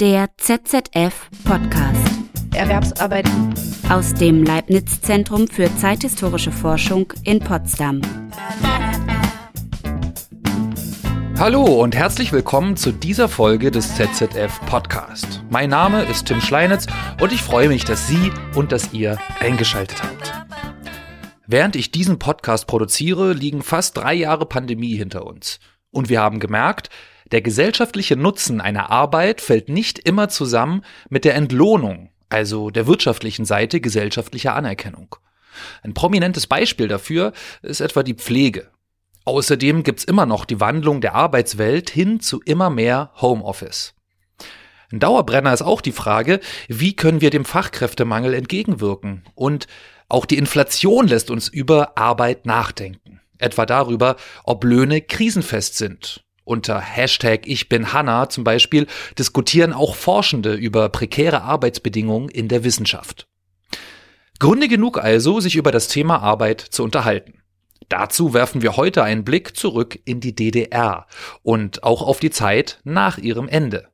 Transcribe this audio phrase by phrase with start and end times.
[0.00, 2.10] Der ZZF Podcast.
[2.54, 3.28] Erwerbsarbeit.
[3.90, 8.00] Aus dem Leibniz Zentrum für zeithistorische Forschung in Potsdam.
[11.38, 15.44] Hallo und herzlich willkommen zu dieser Folge des ZZF Podcast.
[15.50, 16.86] Mein Name ist Tim Schleinitz
[17.20, 20.32] und ich freue mich, dass Sie und dass ihr eingeschaltet habt.
[21.46, 25.60] Während ich diesen Podcast produziere, liegen fast drei Jahre Pandemie hinter uns.
[25.90, 26.88] Und wir haben gemerkt,
[27.32, 33.44] der gesellschaftliche Nutzen einer Arbeit fällt nicht immer zusammen mit der Entlohnung, also der wirtschaftlichen
[33.44, 35.16] Seite gesellschaftlicher Anerkennung.
[35.82, 38.70] Ein prominentes Beispiel dafür ist etwa die Pflege.
[39.24, 43.94] Außerdem gibt's immer noch die Wandlung der Arbeitswelt hin zu immer mehr Homeoffice.
[44.92, 49.22] Ein Dauerbrenner ist auch die Frage, wie können wir dem Fachkräftemangel entgegenwirken?
[49.34, 49.68] Und
[50.08, 53.20] auch die Inflation lässt uns über Arbeit nachdenken.
[53.38, 58.86] Etwa darüber, ob Löhne krisenfest sind unter Hashtag Ich bin Hanna zum Beispiel
[59.18, 63.26] diskutieren auch Forschende über prekäre Arbeitsbedingungen in der Wissenschaft.
[64.40, 67.42] Gründe genug also, sich über das Thema Arbeit zu unterhalten.
[67.88, 71.06] Dazu werfen wir heute einen Blick zurück in die DDR
[71.42, 73.88] und auch auf die Zeit nach ihrem Ende.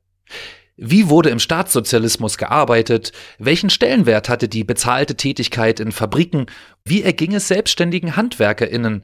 [0.75, 3.11] Wie wurde im Staatssozialismus gearbeitet?
[3.39, 6.45] Welchen Stellenwert hatte die bezahlte Tätigkeit in Fabriken?
[6.85, 9.03] Wie erging es selbstständigen Handwerkerinnen?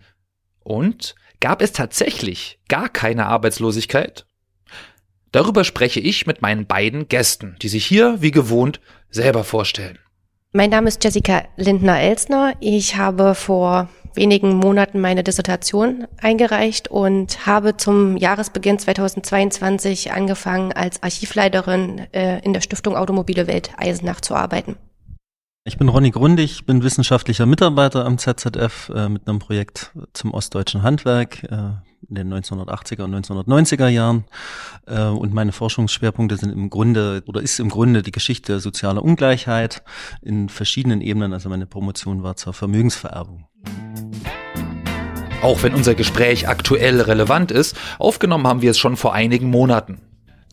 [0.60, 4.26] Und Gab es tatsächlich gar keine Arbeitslosigkeit?
[5.34, 10.00] Darüber spreche ich mit meinen beiden Gästen, die sich hier, wie gewohnt, selber vorstellen.
[10.54, 12.54] Mein Name ist Jessica Lindner-Elsner.
[12.62, 21.04] Ich habe vor wenigen Monaten meine Dissertation eingereicht und habe zum Jahresbeginn 2022 angefangen, als
[21.04, 24.78] Archivleiterin äh, in der Stiftung Automobile Welt Eisenach zu arbeiten.
[25.66, 30.84] Ich bin Ronny Grundig, bin wissenschaftlicher Mitarbeiter am ZZF äh, mit einem Projekt zum ostdeutschen
[30.84, 31.56] Handwerk äh,
[32.10, 34.26] in den 1980er und 1990er Jahren.
[34.88, 39.84] Äh, und meine Forschungsschwerpunkte sind im Grunde oder ist im Grunde die Geschichte sozialer Ungleichheit
[40.22, 41.32] in verschiedenen Ebenen.
[41.32, 43.48] Also meine Promotion war zur Vermögensvererbung.
[45.42, 50.02] Auch wenn unser Gespräch aktuell relevant ist, aufgenommen haben wir es schon vor einigen Monaten.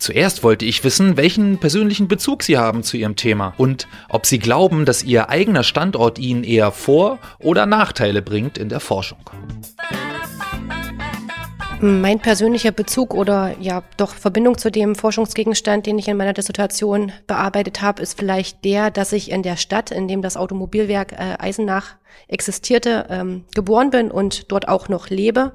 [0.01, 4.39] Zuerst wollte ich wissen, welchen persönlichen Bezug Sie haben zu Ihrem Thema und ob Sie
[4.39, 9.19] glauben, dass Ihr eigener Standort Ihnen eher Vor- oder Nachteile bringt in der Forschung.
[11.83, 17.11] Mein persönlicher Bezug oder ja doch Verbindung zu dem Forschungsgegenstand, den ich in meiner Dissertation
[17.27, 21.37] bearbeitet habe, ist vielleicht der, dass ich in der Stadt, in dem das Automobilwerk äh,
[21.39, 21.97] Eisenach
[22.29, 25.53] existierte, ähm, geboren bin und dort auch noch lebe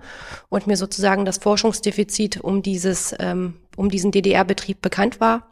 [0.50, 5.52] und mir sozusagen das Forschungsdefizit um dieses ähm, um diesen DDR-Betrieb bekannt war.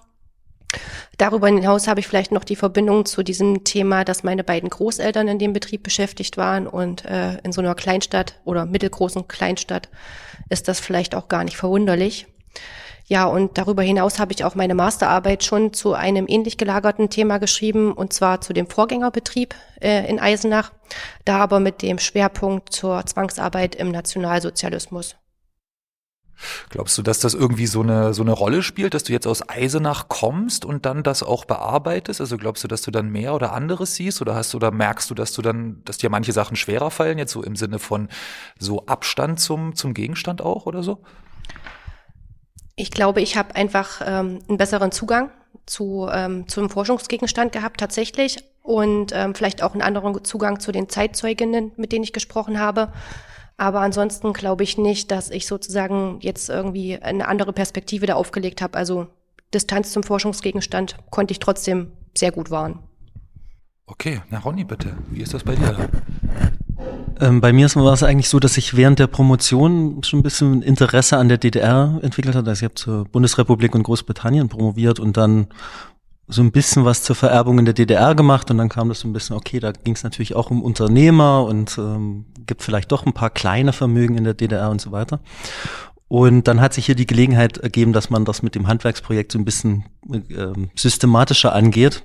[1.18, 5.28] Darüber hinaus habe ich vielleicht noch die Verbindung zu diesem Thema, dass meine beiden Großeltern
[5.28, 9.90] in dem Betrieb beschäftigt waren und äh, in so einer Kleinstadt oder mittelgroßen Kleinstadt
[10.54, 12.28] ist das vielleicht auch gar nicht verwunderlich.
[13.06, 17.38] Ja, und darüber hinaus habe ich auch meine Masterarbeit schon zu einem ähnlich gelagerten Thema
[17.38, 20.72] geschrieben, und zwar zu dem Vorgängerbetrieb äh, in Eisenach,
[21.26, 25.18] da aber mit dem Schwerpunkt zur Zwangsarbeit im Nationalsozialismus.
[26.70, 29.48] Glaubst du, dass das irgendwie so eine, so eine Rolle spielt, dass du jetzt aus
[29.48, 32.22] Eisenach kommst und dann das auch bearbeitest?
[32.22, 35.16] Also glaubst du, dass du dann mehr oder anderes siehst oder hast oder merkst du,
[35.16, 38.10] dass du dann, dass dir manche Sachen schwerer fallen, jetzt so im Sinne von
[38.60, 41.00] so Abstand zum, zum Gegenstand auch oder so?
[42.76, 45.32] Ich glaube, ich habe einfach ähm, einen besseren Zugang
[45.66, 50.90] zu, ähm, zum Forschungsgegenstand gehabt tatsächlich und ähm, vielleicht auch einen anderen Zugang zu den
[50.90, 52.92] Zeitzeuginnen, mit denen ich gesprochen habe.
[53.58, 58.62] Aber ansonsten glaube ich nicht, dass ich sozusagen jetzt irgendwie eine andere Perspektive da aufgelegt
[58.62, 58.78] habe.
[58.78, 59.08] Also
[59.54, 62.80] Distanz zum Forschungsgegenstand konnte ich trotzdem sehr gut wahren.
[63.86, 64.98] Okay, na Ronny, bitte.
[65.10, 65.90] Wie ist das bei dir?
[67.20, 70.62] Ähm, bei mir war es eigentlich so, dass ich während der Promotion schon ein bisschen
[70.62, 72.50] Interesse an der DDR entwickelt hatte.
[72.50, 75.48] Also ich habe zur Bundesrepublik und Großbritannien promoviert und dann
[76.34, 79.08] so ein bisschen was zur Vererbung in der DDR gemacht und dann kam das so
[79.08, 83.06] ein bisschen, okay, da ging es natürlich auch um Unternehmer und ähm, gibt vielleicht doch
[83.06, 85.20] ein paar kleine Vermögen in der DDR und so weiter.
[86.08, 89.40] Und dann hat sich hier die Gelegenheit ergeben, dass man das mit dem Handwerksprojekt so
[89.40, 92.04] ein bisschen äh, systematischer angeht.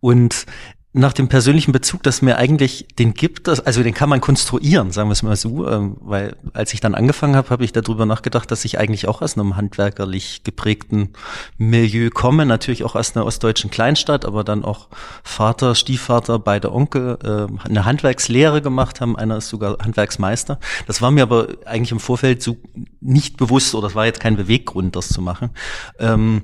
[0.00, 0.46] Und
[0.94, 5.08] nach dem persönlichen Bezug, dass mir eigentlich den gibt, also den kann man konstruieren, sagen
[5.08, 8.50] wir es mal so, ähm, weil als ich dann angefangen habe, habe ich darüber nachgedacht,
[8.50, 11.14] dass ich eigentlich auch aus einem handwerkerlich geprägten
[11.56, 14.88] Milieu komme, natürlich auch aus einer ostdeutschen Kleinstadt, aber dann auch
[15.24, 20.60] Vater, Stiefvater, beide Onkel äh, eine Handwerkslehre gemacht haben, einer ist sogar Handwerksmeister.
[20.86, 22.58] Das war mir aber eigentlich im Vorfeld so
[23.00, 25.50] nicht bewusst oder das war jetzt kein Beweggrund, das zu machen.
[25.98, 26.42] Ähm,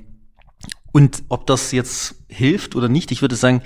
[0.91, 3.61] und ob das jetzt hilft oder nicht, ich würde sagen,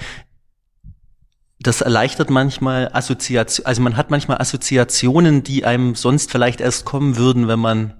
[1.63, 7.15] das erleichtert manchmal Assoziation, also man hat manchmal Assoziationen, die einem sonst vielleicht erst kommen
[7.15, 7.93] würden, wenn man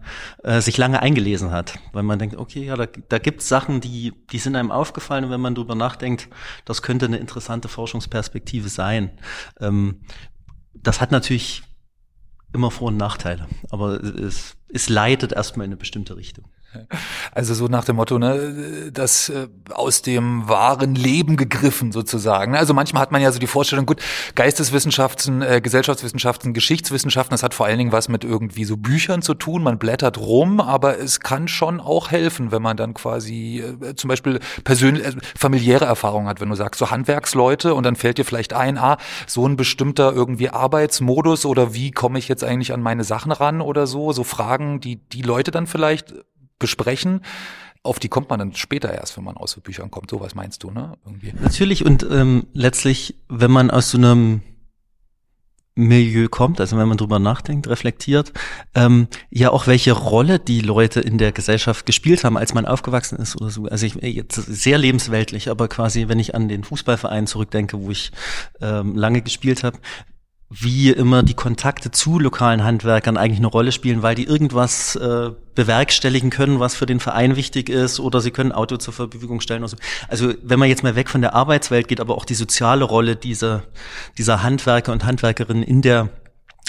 [0.44, 1.80] äh, sich lange eingelesen hat.
[1.94, 5.26] Weil man denkt, okay, ja, da, da gibt es Sachen, die, die sind einem aufgefallen
[5.26, 6.28] und wenn man drüber nachdenkt,
[6.66, 9.12] das könnte eine interessante Forschungsperspektive sein.
[9.62, 10.02] Ähm,
[10.74, 11.64] das hat natürlich
[12.52, 16.46] immer Vor- und Nachteile, aber es, es leitet erstmal in eine bestimmte Richtung.
[17.36, 22.52] Also so nach dem Motto, ne, das äh, aus dem wahren Leben gegriffen sozusagen.
[22.52, 22.60] Ne?
[22.60, 24.02] Also manchmal hat man ja so die Vorstellung, gut,
[24.36, 29.34] Geisteswissenschaften, äh, Gesellschaftswissenschaften, Geschichtswissenschaften, das hat vor allen Dingen was mit irgendwie so Büchern zu
[29.34, 29.64] tun.
[29.64, 34.10] Man blättert rum, aber es kann schon auch helfen, wenn man dann quasi äh, zum
[34.10, 38.26] Beispiel persönlich, äh, familiäre Erfahrungen hat, wenn du sagst, so Handwerksleute und dann fällt dir
[38.26, 42.82] vielleicht ein, ah, so ein bestimmter irgendwie Arbeitsmodus oder wie komme ich jetzt eigentlich an
[42.82, 46.14] meine Sachen ran oder so, so Fragen, die die Leute dann vielleicht
[46.60, 47.22] besprechen.
[47.82, 50.10] Auf die kommt man dann später erst, wenn man aus Büchern kommt.
[50.10, 50.98] So was meinst du, ne?
[51.06, 51.34] Irgendwie.
[51.40, 54.42] Natürlich und ähm, letztlich, wenn man aus so einem
[55.76, 58.32] Milieu kommt, also wenn man drüber nachdenkt, reflektiert,
[58.76, 63.18] ähm, ja auch welche Rolle die Leute in der Gesellschaft gespielt haben, als man aufgewachsen
[63.18, 63.66] ist oder so.
[63.66, 68.12] Also ich jetzt sehr lebensweltlich, aber quasi, wenn ich an den Fußballverein zurückdenke, wo ich
[68.62, 69.80] ähm, lange gespielt habe,
[70.56, 75.32] wie immer die Kontakte zu lokalen Handwerkern eigentlich eine Rolle spielen, weil die irgendwas äh,
[75.56, 79.68] bewerkstelligen können, was für den Verein wichtig ist, oder sie können Auto zur Verfügung stellen.
[79.68, 79.78] So.
[80.08, 83.16] Also wenn man jetzt mal weg von der Arbeitswelt geht, aber auch die soziale Rolle
[83.16, 83.64] dieser,
[84.18, 86.10] dieser Handwerker und Handwerkerinnen in der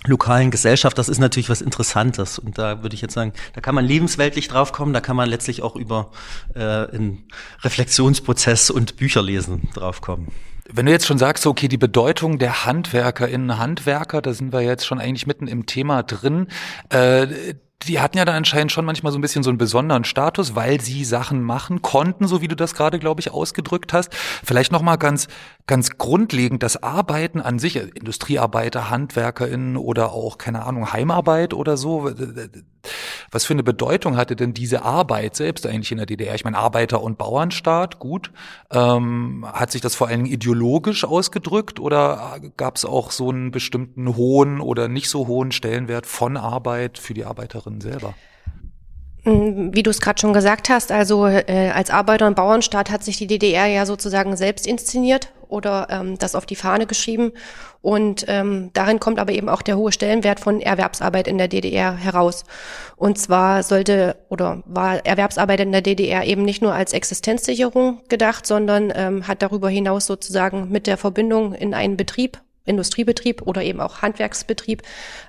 [0.06, 2.38] lokalen Gesellschaft, das ist natürlich was Interessantes.
[2.38, 5.62] Und da würde ich jetzt sagen, da kann man lebensweltlich draufkommen, da kann man letztlich
[5.62, 6.10] auch über
[6.54, 7.28] äh, einen
[7.62, 10.28] Reflexionsprozess und Bücherlesen draufkommen.
[10.70, 14.87] Wenn du jetzt schon sagst, okay, die Bedeutung der HandwerkerInnen, Handwerker, da sind wir jetzt
[14.87, 16.49] schon eigentlich mitten im Thema drin.
[16.88, 20.55] Äh, die hatten ja da anscheinend schon manchmal so ein bisschen so einen besonderen Status,
[20.55, 24.14] weil sie Sachen machen konnten, so wie du das gerade, glaube ich, ausgedrückt hast.
[24.14, 25.28] Vielleicht nochmal ganz,
[25.66, 32.11] ganz grundlegend, das Arbeiten an sich, Industriearbeiter, HandwerkerInnen oder auch, keine Ahnung, Heimarbeit oder so.
[33.31, 36.34] Was für eine Bedeutung hatte denn diese Arbeit selbst eigentlich in der DDR?
[36.34, 38.31] Ich meine, Arbeiter- und Bauernstaat, gut.
[38.70, 43.50] Ähm, hat sich das vor allen Dingen ideologisch ausgedrückt oder gab es auch so einen
[43.50, 48.14] bestimmten hohen oder nicht so hohen Stellenwert von Arbeit für die Arbeiterinnen selber?
[49.26, 53.17] Wie du es gerade schon gesagt hast, also äh, als Arbeiter- und Bauernstaat hat sich
[53.17, 57.32] die DDR ja sozusagen selbst inszeniert oder ähm, das auf die Fahne geschrieben.
[57.81, 61.97] Und ähm, darin kommt aber eben auch der hohe Stellenwert von Erwerbsarbeit in der DDR
[61.97, 62.44] heraus.
[62.97, 68.47] Und zwar sollte oder war Erwerbsarbeit in der DDR eben nicht nur als Existenzsicherung gedacht,
[68.47, 73.81] sondern ähm, hat darüber hinaus sozusagen mit der Verbindung in einen Betrieb, Industriebetrieb oder eben
[73.81, 74.82] auch Handwerksbetrieb,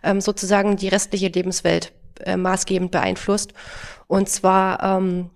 [0.04, 3.54] ähm, sozusagen die restliche Lebenswelt äh, maßgebend beeinflusst.
[4.08, 5.30] Und zwar ähm,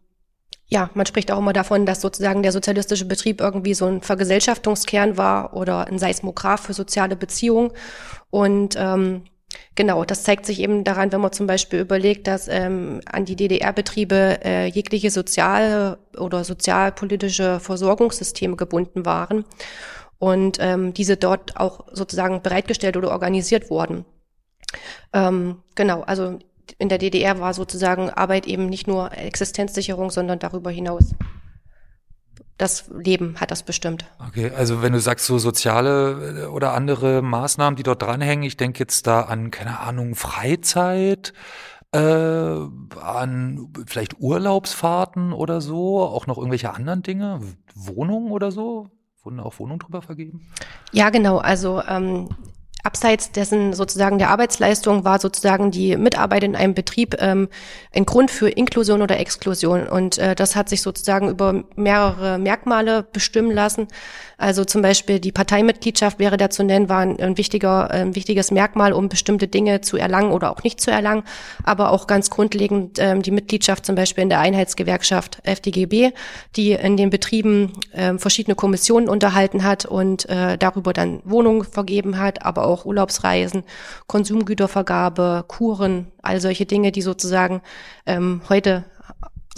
[0.69, 5.17] ja, man spricht auch immer davon, dass sozusagen der sozialistische Betrieb irgendwie so ein Vergesellschaftungskern
[5.17, 7.71] war oder ein Seismograph für soziale Beziehungen.
[8.29, 9.23] Und ähm,
[9.73, 13.35] genau, das zeigt sich eben daran, wenn man zum Beispiel überlegt, dass ähm, an die
[13.35, 19.45] DDR-Betriebe äh, jegliche soziale oder sozialpolitische Versorgungssysteme gebunden waren
[20.19, 24.05] und ähm, diese dort auch sozusagen bereitgestellt oder organisiert wurden.
[25.13, 26.37] Ähm, genau, also
[26.77, 31.15] in der DDR war sozusagen Arbeit eben nicht nur Existenzsicherung, sondern darüber hinaus.
[32.57, 34.05] Das Leben hat das bestimmt.
[34.27, 38.57] Okay, also wenn du sagst so soziale äh, oder andere Maßnahmen, die dort dranhängen, ich
[38.57, 41.33] denke jetzt da an, keine Ahnung, Freizeit,
[41.93, 47.39] äh, an vielleicht Urlaubsfahrten oder so, auch noch irgendwelche anderen Dinge,
[47.75, 48.89] Wohnungen oder so?
[49.23, 50.47] Wurden auch Wohnungen drüber vergeben?
[50.91, 51.37] Ja, genau.
[51.37, 52.29] Also ähm,
[52.83, 57.49] Abseits dessen sozusagen der Arbeitsleistung war sozusagen die Mitarbeit in einem Betrieb ähm,
[57.93, 59.87] ein Grund für Inklusion oder Exklusion.
[59.87, 63.87] Und äh, das hat sich sozusagen über mehrere Merkmale bestimmen lassen.
[64.39, 68.93] Also zum Beispiel die Parteimitgliedschaft wäre da zu nennen, war ein, wichtiger, ein wichtiges Merkmal,
[68.93, 71.23] um bestimmte Dinge zu erlangen oder auch nicht zu erlangen.
[71.63, 76.11] Aber auch ganz grundlegend ähm, die Mitgliedschaft zum Beispiel in der Einheitsgewerkschaft FDGB,
[76.55, 82.17] die in den Betrieben ähm, verschiedene Kommissionen unterhalten hat und äh, darüber dann Wohnungen vergeben
[82.17, 83.63] hat, aber auch Urlaubsreisen,
[84.07, 87.61] Konsumgütervergabe, Kuren, all solche Dinge, die sozusagen
[88.05, 88.85] ähm, heute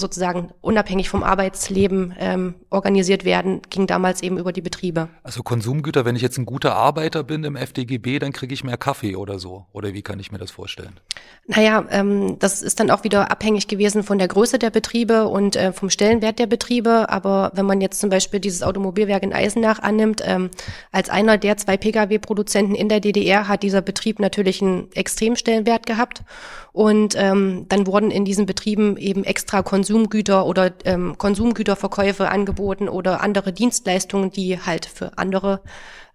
[0.02, 5.08] sozusagen unabhängig vom Arbeitsleben ähm, organisiert werden, ging damals eben über die Betriebe.
[5.24, 8.78] Also Konsumgüter, wenn ich jetzt ein guter Arbeiter bin im FDGB, dann kriege ich mehr
[8.78, 9.66] Kaffee oder so.
[9.72, 11.00] Oder wie kann ich mir das vorstellen?
[11.48, 15.56] Naja, ähm, das ist dann auch wieder abhängig gewesen von der Größe der Betriebe und
[15.56, 17.10] äh, vom Stellenwert der Betriebe.
[17.10, 20.50] Aber wenn man jetzt zum Beispiel dieses Automobilwerk in Eisenach annimmt, ähm,
[20.92, 25.86] als einer der zwei Pkw-Produzenten in der DDR hat dieser Betrieb natürlich einen extremen Stellenwert
[25.86, 26.24] gehabt.
[26.74, 33.22] Und ähm, dann wurden in diesen Betrieben eben extra Konsumgüter oder ähm, Konsumgüterverkäufe angeboten oder
[33.22, 35.62] andere Dienstleistungen, die halt für andere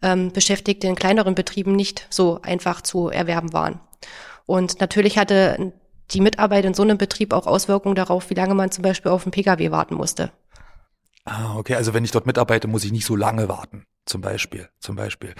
[0.02, 3.80] ähm, Beschäftigte in kleineren Betrieben nicht so einfach zu erwerben waren.
[4.46, 5.72] Und natürlich hatte
[6.12, 9.24] die Mitarbeit in so einem Betrieb auch Auswirkungen darauf, wie lange man zum Beispiel auf
[9.24, 10.30] einen Pkw warten musste.
[11.24, 13.84] Ah, okay, also wenn ich dort mitarbeite, muss ich nicht so lange warten.
[14.06, 15.34] Zum Beispiel, zum Beispiel.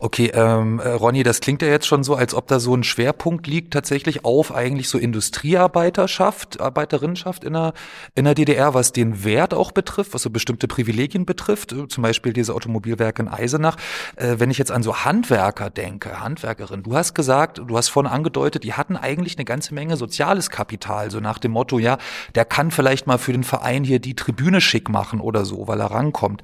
[0.00, 2.82] Okay, ähm, äh, Ronny, das klingt ja jetzt schon so, als ob da so ein
[2.82, 7.74] Schwerpunkt liegt tatsächlich auf eigentlich so Industriearbeiterschaft, Arbeiterinnenschaft in der,
[8.16, 12.02] in der DDR, was den Wert auch betrifft, was so bestimmte Privilegien betrifft, äh, zum
[12.02, 13.76] Beispiel diese Automobilwerke in Eisenach.
[14.16, 18.10] Äh, wenn ich jetzt an so Handwerker denke, Handwerkerin, du hast gesagt, du hast vorhin
[18.10, 21.98] angedeutet, die hatten eigentlich eine ganze Menge soziales Kapital, so nach dem Motto, ja,
[22.34, 25.80] der kann vielleicht mal für den Verein hier die Tribüne schick machen oder so, weil
[25.80, 26.42] er rankommt.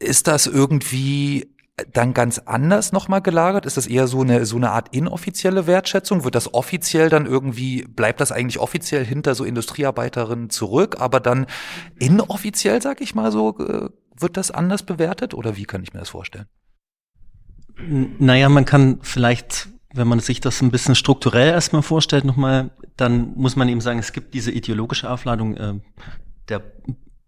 [0.00, 1.46] Ist das irgendwie
[1.92, 3.66] dann ganz anders nochmal gelagert?
[3.66, 6.24] Ist das eher so eine, so eine Art inoffizielle Wertschätzung?
[6.24, 11.46] Wird das offiziell dann irgendwie, bleibt das eigentlich offiziell hinter so Industriearbeiterinnen zurück, aber dann
[11.98, 13.88] inoffiziell, sag ich mal so, äh,
[14.18, 15.34] wird das anders bewertet?
[15.34, 16.46] Oder wie kann ich mir das vorstellen?
[18.18, 23.32] Naja, man kann vielleicht, wenn man sich das ein bisschen strukturell erstmal vorstellt, nochmal, dann
[23.36, 25.74] muss man eben sagen, es gibt diese ideologische Aufladung äh,
[26.48, 26.62] der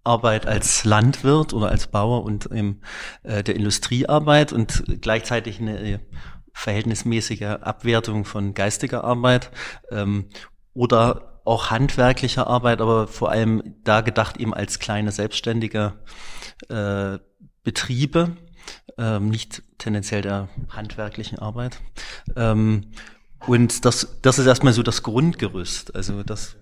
[0.05, 2.81] Arbeit als Landwirt oder als Bauer und ähm,
[3.23, 5.99] äh, der Industriearbeit und gleichzeitig eine äh,
[6.53, 9.51] verhältnismäßige Abwertung von geistiger Arbeit
[9.91, 10.29] ähm,
[10.75, 15.95] oder auch handwerklicher Arbeit, aber vor allem da gedacht eben als kleine selbstständige
[16.69, 17.19] äh,
[17.65, 18.37] Betriebe,
[18.99, 21.81] ähm, nicht tendenziell der handwerklichen Arbeit.
[22.37, 22.93] Ähm,
[23.47, 25.97] und das, das ist erstmal so das Grundgerüst.
[25.97, 26.57] Also das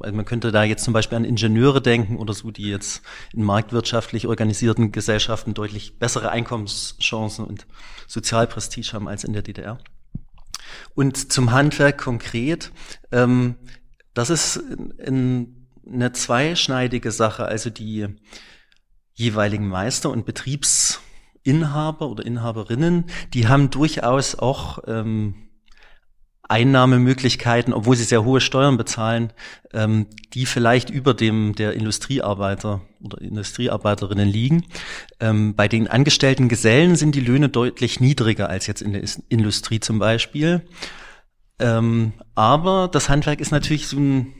[0.00, 3.42] also man könnte da jetzt zum Beispiel an Ingenieure denken oder so, die jetzt in
[3.42, 7.66] marktwirtschaftlich organisierten Gesellschaften deutlich bessere Einkommenschancen und
[8.06, 9.78] Sozialprestige haben als in der DDR.
[10.94, 12.72] Und zum Handwerk konkret,
[13.12, 13.56] ähm,
[14.14, 17.46] das ist in, eine zweischneidige Sache.
[17.46, 18.08] Also die
[19.14, 25.47] jeweiligen Meister und Betriebsinhaber oder Inhaberinnen, die haben durchaus auch ähm,
[26.48, 29.32] Einnahmemöglichkeiten, obwohl sie sehr hohe Steuern bezahlen,
[29.72, 34.64] ähm, die vielleicht über dem der Industriearbeiter oder Industriearbeiterinnen liegen.
[35.20, 39.80] Ähm, bei den angestellten Gesellen sind die Löhne deutlich niedriger als jetzt in der Industrie
[39.80, 40.62] zum Beispiel.
[41.58, 44.34] Ähm, aber das Handwerk ist natürlich so ein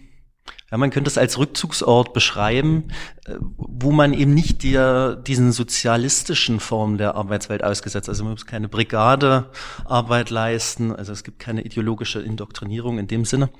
[0.70, 2.88] ja, man könnte es als Rückzugsort beschreiben,
[3.26, 8.08] äh, wo man eben nicht der, diesen sozialistischen Formen der Arbeitswelt ausgesetzt.
[8.08, 13.50] Also man muss keine Brigadearbeit leisten, also es gibt keine ideologische Indoktrinierung in dem Sinne.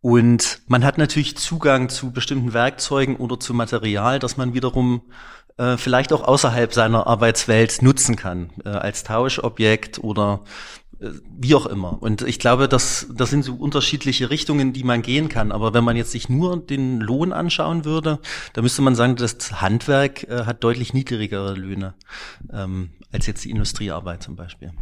[0.00, 5.02] Und man hat natürlich Zugang zu bestimmten Werkzeugen oder zu Material, das man wiederum
[5.58, 10.44] äh, vielleicht auch außerhalb seiner Arbeitswelt nutzen kann, äh, als Tauschobjekt oder
[10.98, 12.02] wie auch immer.
[12.02, 15.52] Und ich glaube, das, das sind so unterschiedliche Richtungen, die man gehen kann.
[15.52, 18.18] Aber wenn man jetzt sich nur den Lohn anschauen würde,
[18.54, 21.94] dann müsste man sagen, das Handwerk äh, hat deutlich niedrigere Löhne
[22.52, 24.72] ähm, als jetzt die Industriearbeit zum Beispiel.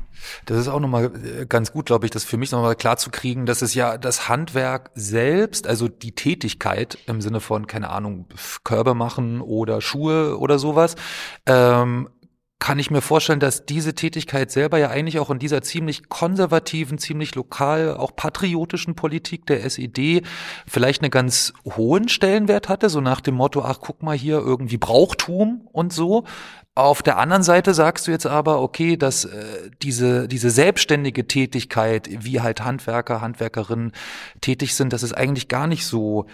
[0.47, 3.11] Das ist auch nochmal äh, ganz gut, glaube ich, das für mich nochmal klar zu
[3.11, 8.27] kriegen, dass es ja das Handwerk selbst, also die Tätigkeit im Sinne von, keine Ahnung,
[8.65, 10.97] Körbe machen oder Schuhe oder sowas,
[11.47, 12.09] ähm,
[12.65, 16.97] kann ich mir vorstellen, dass diese Tätigkeit selber ja eigentlich auch in dieser ziemlich konservativen,
[16.97, 20.23] ziemlich lokal, auch patriotischen Politik der SED
[20.67, 24.79] vielleicht einen ganz hohen Stellenwert hatte, so nach dem Motto, ach, guck mal hier, irgendwie
[24.79, 26.25] Brauchtum und so.
[26.75, 32.09] Auf der anderen Seite sagst du jetzt aber, okay, dass äh, diese, diese selbstständige Tätigkeit,
[32.11, 33.93] wie halt Handwerker, Handwerkerinnen
[34.41, 36.25] tätig sind, das ist eigentlich gar nicht so,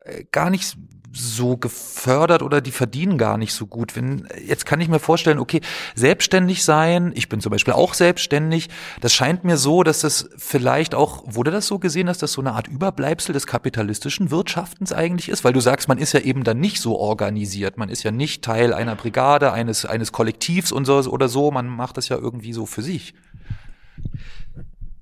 [0.00, 0.76] äh, gar nicht
[1.12, 3.96] so gefördert oder die verdienen gar nicht so gut.
[3.96, 5.60] Wenn, jetzt kann ich mir vorstellen, okay,
[5.94, 8.68] selbstständig sein, ich bin zum Beispiel auch selbstständig,
[9.00, 12.40] das scheint mir so, dass das vielleicht auch, wurde das so gesehen, dass das so
[12.40, 15.44] eine Art Überbleibsel des kapitalistischen Wirtschaftens eigentlich ist?
[15.44, 18.42] Weil du sagst, man ist ja eben dann nicht so organisiert, man ist ja nicht
[18.42, 22.52] Teil einer Brigade, eines, eines Kollektivs und so oder so, man macht das ja irgendwie
[22.52, 23.14] so für sich.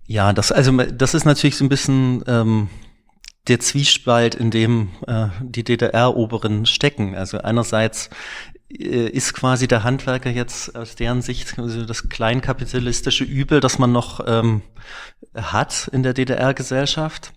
[0.07, 2.69] Ja, das, also das ist natürlich so ein bisschen ähm,
[3.49, 7.15] der Zwiespalt, in dem äh, die DDR-Oberen stecken.
[7.15, 8.11] Also einerseits
[8.71, 13.93] äh, ist quasi der Handwerker jetzt aus deren Sicht also das kleinkapitalistische Übel, das man
[13.93, 14.63] noch ähm,
[15.35, 17.33] hat in der DDR-Gesellschaft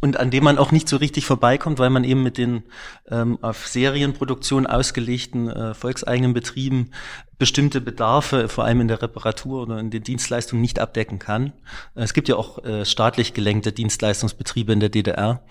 [0.00, 2.62] und an dem man auch nicht so richtig vorbeikommt, weil man eben mit den
[3.08, 6.90] ähm, auf Serienproduktion ausgelegten äh, volkseigenen Betrieben
[7.38, 11.52] bestimmte Bedarfe, vor allem in der Reparatur oder in den Dienstleistungen, nicht abdecken kann.
[11.94, 15.42] Äh, es gibt ja auch äh, staatlich gelenkte Dienstleistungsbetriebe in der DDR,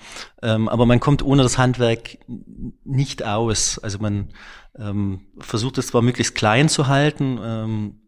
[0.41, 2.17] ähm, aber man kommt ohne das Handwerk
[2.83, 3.79] nicht aus.
[3.79, 4.29] Also man
[4.77, 7.99] ähm, versucht es zwar möglichst klein zu halten, ähm,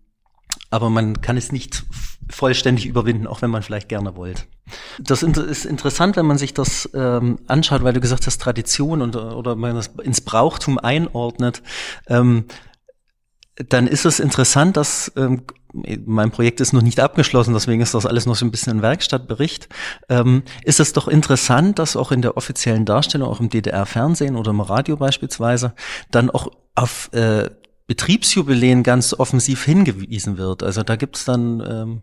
[0.70, 1.84] aber man kann es nicht
[2.30, 4.44] vollständig überwinden, auch wenn man vielleicht gerne wollte.
[5.00, 9.16] Das ist interessant, wenn man sich das ähm, anschaut, weil du gesagt hast, Tradition und,
[9.16, 11.62] oder man das ins Brauchtum einordnet.
[12.08, 12.46] Ähm,
[13.68, 15.44] dann ist es interessant, dass ähm,
[16.06, 18.82] mein Projekt ist noch nicht abgeschlossen, deswegen ist das alles noch so ein bisschen ein
[18.82, 19.70] Werkstattbericht.
[20.10, 24.52] Ähm, ist es doch interessant, dass auch in der offiziellen Darstellung, auch im DDR-Fernsehen oder
[24.52, 25.74] im Radio beispielsweise,
[26.12, 27.50] dann auch auf äh,
[27.92, 30.64] Betriebsjubiläen ganz offensiv hingewiesen wird.
[30.64, 32.02] Also da gibt's dann ähm,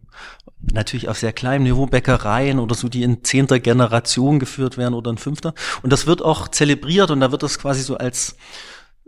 [0.61, 5.11] natürlich auf sehr kleinem Niveau Bäckereien oder so, die in zehnter Generation geführt werden oder
[5.11, 5.55] in fünfter.
[5.81, 8.37] Und das wird auch zelebriert und da wird das quasi so als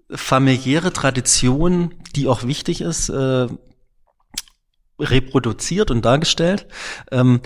[0.08, 3.48] familiäre Tradition, die auch wichtig ist, äh,
[4.98, 6.66] reproduziert und dargestellt.
[7.10, 7.42] Ähm,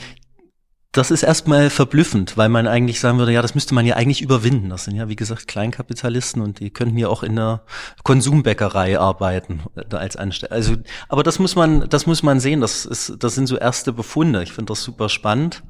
[0.94, 4.22] das ist erstmal verblüffend, weil man eigentlich sagen würde, ja, das müsste man ja eigentlich
[4.22, 4.70] überwinden.
[4.70, 7.64] Das sind ja, wie gesagt, Kleinkapitalisten und die könnten ja auch in der
[8.04, 10.54] Konsumbäckerei arbeiten äh, als Anstellte.
[10.54, 10.76] Also,
[11.08, 12.60] aber das muss man, das muss man sehen.
[12.60, 14.44] Das ist, das sind so erste Befunde.
[14.44, 15.64] Ich finde das super spannend.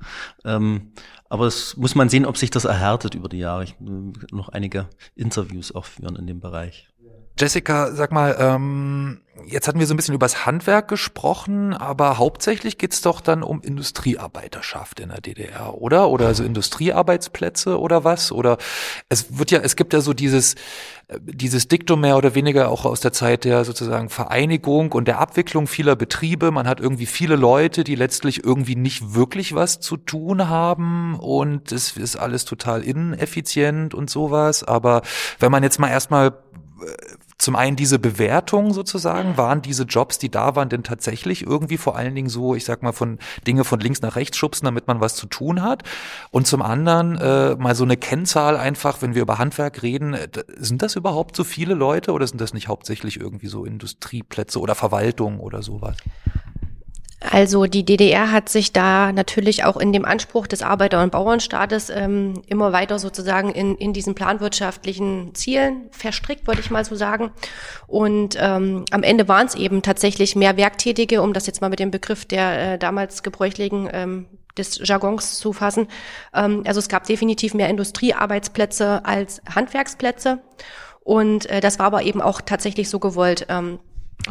[0.45, 0.93] Ähm,
[1.31, 3.65] aber es muss man sehen, ob sich das erhärtet über die Jahre.
[3.65, 6.94] Ich will noch einige Interviews auch führen in dem Bereich.
[7.39, 12.79] Jessica, sag mal, ähm, jetzt hatten wir so ein bisschen übers Handwerk gesprochen, aber hauptsächlich
[12.79, 16.11] geht's doch dann um Industriearbeiterschaft in der DDR, oder?
[16.11, 18.31] Oder so Industriearbeitsplätze oder was?
[18.31, 18.59] Oder
[19.09, 20.55] es wird ja, es gibt ja so dieses,
[21.09, 25.19] äh, dieses Diktum mehr oder weniger auch aus der Zeit der sozusagen Vereinigung und der
[25.19, 26.53] Abwicklung vieler Betriebe.
[26.53, 31.73] Man hat irgendwie viele Leute, die letztlich irgendwie nicht wirklich was zu tun haben und
[31.73, 34.63] es ist alles total ineffizient und sowas.
[34.63, 35.03] Aber
[35.41, 36.29] wenn man jetzt mal erstmal
[36.85, 36.93] äh,
[37.45, 41.95] zum einen diese Bewertung sozusagen, waren diese Jobs, die da waren, denn tatsächlich irgendwie vor
[41.95, 45.01] allen Dingen so, ich sag mal, von Dinge von links nach rechts schubsen, damit man
[45.01, 45.83] was zu tun hat.
[46.31, 50.29] Und zum anderen äh, mal so eine Kennzahl einfach, wenn wir über Handwerk reden, äh,
[50.57, 54.75] sind das überhaupt so viele Leute oder sind das nicht hauptsächlich irgendwie so Industrieplätze oder
[54.75, 55.99] Verwaltung oder sowas?
[57.31, 61.91] Also die DDR hat sich da natürlich auch in dem Anspruch des Arbeiter- und Bauernstaates
[61.91, 67.33] ähm, immer weiter sozusagen in, in diesen planwirtschaftlichen Zielen verstrickt, würde ich mal so sagen.
[67.87, 71.79] Und ähm, am Ende waren es eben tatsächlich mehr Werktätige, um das jetzt mal mit
[71.79, 74.27] dem Begriff der äh, damals gebräuchlichen ähm,
[74.59, 75.89] des Jargons zu fassen.
[76.35, 80.41] Ähm, also es gab definitiv mehr Industriearbeitsplätze als Handwerksplätze.
[81.03, 83.47] Und äh, das war aber eben auch tatsächlich so gewollt.
[83.49, 83.79] Ähm,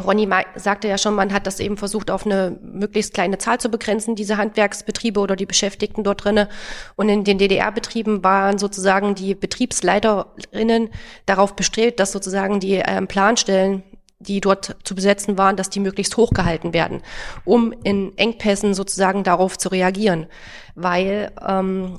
[0.04, 3.70] Ronny sagte ja schon, man hat das eben versucht, auf eine möglichst kleine Zahl zu
[3.70, 6.48] begrenzen, diese Handwerksbetriebe oder die Beschäftigten dort drinnen.
[6.96, 10.90] Und in den DDR-Betrieben waren sozusagen die Betriebsleiterinnen
[11.26, 13.84] darauf bestrebt, dass sozusagen die ähm, Planstellen
[14.20, 17.02] die dort zu besetzen waren, dass die möglichst hochgehalten werden,
[17.44, 20.28] um in Engpässen sozusagen darauf zu reagieren.
[20.76, 21.98] Weil ähm,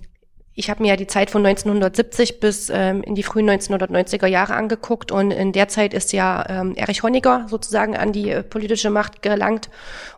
[0.56, 4.54] ich habe mir ja die Zeit von 1970 bis ähm, in die frühen 1990er Jahre
[4.54, 8.90] angeguckt und in der Zeit ist ja ähm, Erich Honecker sozusagen an die äh, politische
[8.90, 9.68] Macht gelangt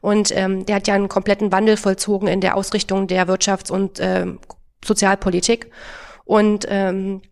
[0.02, 3.98] und ähm, der hat ja einen kompletten Wandel vollzogen in der Ausrichtung der Wirtschafts- und
[4.00, 4.38] ähm,
[4.84, 5.70] Sozialpolitik
[6.24, 7.22] und ähm,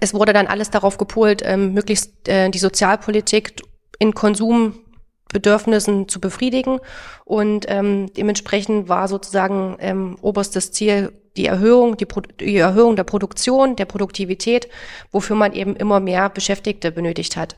[0.00, 3.62] es wurde dann alles darauf gepolt, ähm, möglichst äh, die Sozialpolitik
[3.98, 6.78] in Konsumbedürfnissen zu befriedigen
[7.24, 13.04] und ähm, dementsprechend war sozusagen ähm, oberstes Ziel die Erhöhung, die, Pro die Erhöhung der
[13.04, 14.68] Produktion, der Produktivität,
[15.12, 17.56] wofür man eben immer mehr Beschäftigte benötigt hat.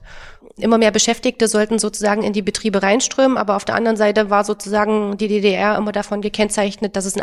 [0.58, 4.44] Immer mehr Beschäftigte sollten sozusagen in die Betriebe reinströmen, aber auf der anderen Seite war
[4.44, 7.22] sozusagen die DDR immer davon gekennzeichnet, dass es ein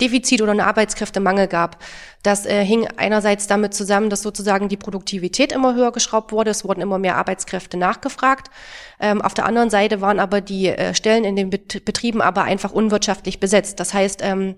[0.00, 1.78] Arbeitskräftedefizit oder einen Arbeitskräftemangel gab.
[2.22, 6.64] Das äh, hing einerseits damit zusammen, dass sozusagen die Produktivität immer höher geschraubt wurde, es
[6.64, 8.50] wurden immer mehr Arbeitskräfte nachgefragt.
[8.98, 12.42] Ähm, auf der anderen Seite waren aber die äh, Stellen in den Bet Betrieben aber
[12.42, 13.80] einfach unwirtschaftlich besetzt.
[13.80, 14.56] Das heißt, ähm,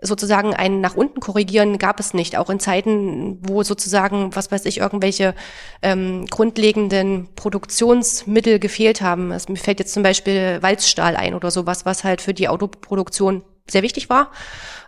[0.00, 2.36] sozusagen ein nach unten korrigieren gab es nicht.
[2.36, 5.34] Auch in Zeiten, wo sozusagen, was weiß ich, irgendwelche
[5.82, 9.32] ähm, grundlegenden Produktionsmittel gefehlt haben.
[9.32, 13.82] Es, fällt jetzt zum Beispiel Walzstahl ein oder sowas, was halt für die Autoproduktion sehr
[13.82, 14.30] wichtig war.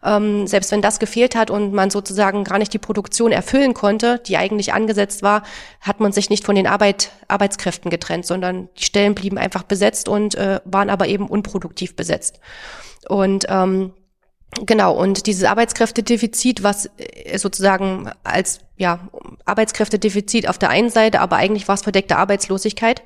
[0.05, 4.21] Ähm, selbst wenn das gefehlt hat und man sozusagen gar nicht die Produktion erfüllen konnte,
[4.27, 5.43] die eigentlich angesetzt war,
[5.81, 10.09] hat man sich nicht von den Arbeit, Arbeitskräften getrennt, sondern die Stellen blieben einfach besetzt
[10.09, 12.41] und äh, waren aber eben unproduktiv besetzt.
[13.09, 13.93] Und ähm,
[14.61, 18.99] Genau, und dieses Arbeitskräftedefizit, was äh, sozusagen als ja,
[19.45, 23.05] Arbeitskräftedefizit auf der einen Seite, aber eigentlich war es verdeckte Arbeitslosigkeit,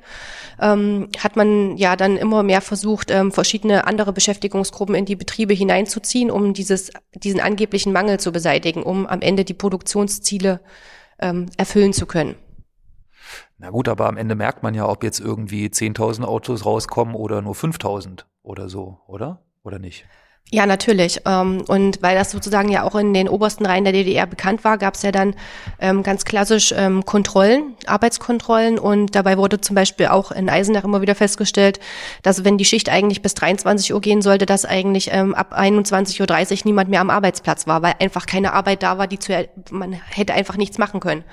[0.59, 5.53] ähm, hat man ja dann immer mehr versucht, ähm, verschiedene andere Beschäftigungsgruppen in die Betriebe
[5.53, 10.61] hineinzuziehen, um dieses, diesen angeblichen Mangel zu beseitigen, um am Ende die Produktionsziele
[11.19, 12.35] ähm, erfüllen zu können.
[13.59, 17.43] Na gut, aber am Ende merkt man ja, ob jetzt irgendwie 10.000 Autos rauskommen oder
[17.43, 19.43] nur 5.000 oder so, oder?
[19.63, 20.05] Oder nicht?
[20.49, 21.19] Ja, natürlich.
[21.25, 24.77] Ähm, und weil das sozusagen ja auch in den obersten Reihen der DDR bekannt war,
[24.77, 25.35] gab es ja dann
[25.79, 28.79] ähm, ganz klassisch ähm, Kontrollen, Arbeitskontrollen.
[28.79, 31.81] Und dabei wurde zum Beispiel auch in Eisenach immer wieder festgestellt,
[32.23, 36.57] dass wenn die Schicht eigentlich bis 23 Uhr gehen sollte, dass eigentlich ab 21.30 Uhr
[36.65, 39.33] niemand mehr am Arbeitsplatz war, weil einfach keine Arbeit da war, die zu,
[39.71, 41.23] man hätte einfach nichts machen können.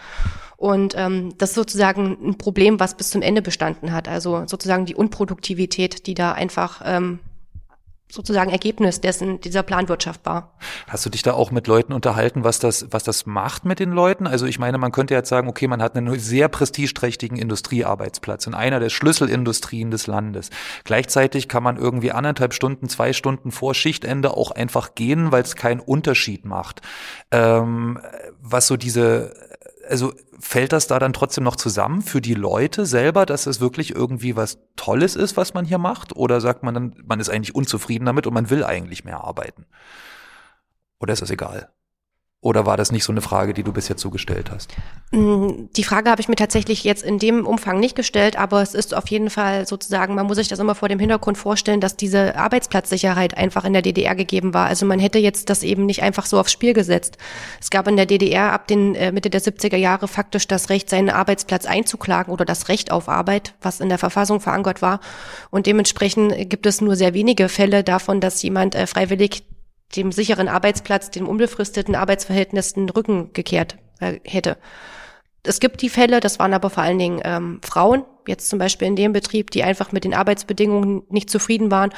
[0.57, 4.09] Und ähm, das ist sozusagen ein Problem, was bis zum Ende bestanden hat.
[4.09, 7.20] Also sozusagen die Unproduktivität, die da einfach ähm,
[8.14, 10.55] sozusagen Ergebnis dessen dieser Planwirtschaft war.
[10.88, 13.90] Hast du dich da auch mit Leuten unterhalten, was das was das macht mit den
[13.90, 14.27] Leuten?
[14.27, 18.55] Also ich meine, man könnte jetzt sagen, okay, man hat einen sehr prestigeträchtigen Industriearbeitsplatz in
[18.55, 20.50] einer der Schlüsselindustrien des Landes.
[20.85, 25.57] Gleichzeitig kann man irgendwie anderthalb Stunden, zwei Stunden vor Schichtende auch einfach gehen, weil es
[25.57, 26.81] keinen Unterschied macht.
[27.31, 27.98] Ähm,
[28.40, 29.35] was so diese
[29.88, 30.12] also
[30.44, 34.37] fällt das da dann trotzdem noch zusammen für die Leute selber, dass es wirklich irgendwie
[34.37, 36.14] was Tolles ist, was man hier macht?
[36.14, 39.66] Oder sagt man dann, man ist eigentlich unzufrieden damit und man will eigentlich mehr arbeiten?
[41.00, 41.72] Oder ist das egal?
[42.44, 44.70] Oder war das nicht so eine Frage, die du bis jetzt so gestellt hast?
[45.12, 48.74] Mm, die Frage habe ich mir tatsächlich jetzt in dem Umfang nicht gestellt, aber es
[48.74, 51.96] ist auf jeden Fall sozusagen, man muss sich das immer vor dem Hintergrund vorstellen, dass
[51.96, 54.66] diese Arbeitsplatzsicherheit einfach in der DDR gegeben war.
[54.66, 57.16] Also man hätte jetzt das eben nicht einfach so aufs Spiel gesetzt.
[57.62, 60.90] Es gab in der DDR ab den äh, Mitte der 70er Jahre faktisch das Recht,
[60.90, 65.00] seinen Arbeitsplatz einzuklagen oder das Recht auf Arbeit, was in der Verfassung verankert war.
[65.48, 69.44] Und dementsprechend gibt es nur sehr wenige Fälle davon, dass jemand äh, freiwillig
[69.96, 74.57] dem sicheren Arbeitsplatz, dem unbefristeten Arbeitsverhältnis den Rücken gekehrt äh, hätte.
[75.46, 78.88] Es gibt die Fälle, das waren aber vor allen Dingen ähm, Frauen, jetzt zum Beispiel
[78.88, 81.90] in dem Betrieb, die einfach mit den Arbeitsbedingungen nicht zufrieden waren.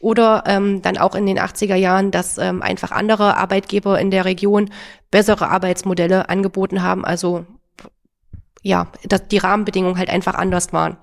[0.00, 4.24] Oder ähm, dann auch in den 80er Jahren, dass ähm, einfach andere Arbeitgeber in der
[4.24, 4.70] Region
[5.10, 7.04] bessere Arbeitsmodelle angeboten haben.
[7.04, 7.44] Also
[8.62, 10.96] ja, dass die Rahmenbedingungen halt einfach anders waren.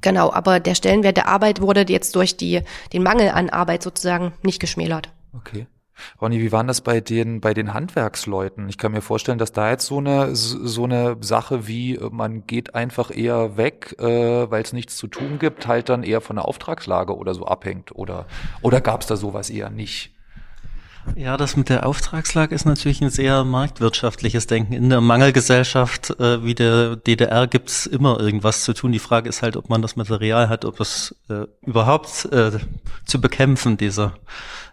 [0.00, 2.62] Genau, aber der Stellenwert der Arbeit wurde jetzt durch die,
[2.92, 5.10] den Mangel an Arbeit sozusagen nicht geschmälert.
[5.32, 5.66] Okay.
[6.20, 8.68] Ronny, wie waren das bei den, bei den Handwerksleuten?
[8.68, 12.46] Ich kann mir vorstellen, dass da jetzt so eine, so eine Sache wie, äh, man
[12.46, 16.36] geht einfach eher weg, äh, weil es nichts zu tun gibt, halt dann eher von
[16.36, 17.94] der Auftragslage oder so abhängt.
[17.94, 18.26] Oder,
[18.62, 20.14] oder gab es da sowas eher nicht?
[21.16, 24.74] Ja, das mit der Auftragslage ist natürlich ein sehr marktwirtschaftliches Denken.
[24.74, 28.92] In der Mangelgesellschaft äh, wie der DDR gibt's immer irgendwas zu tun.
[28.92, 32.52] Die Frage ist halt, ob man das Material hat, ob es äh, überhaupt äh,
[33.06, 34.14] zu bekämpfen, dieser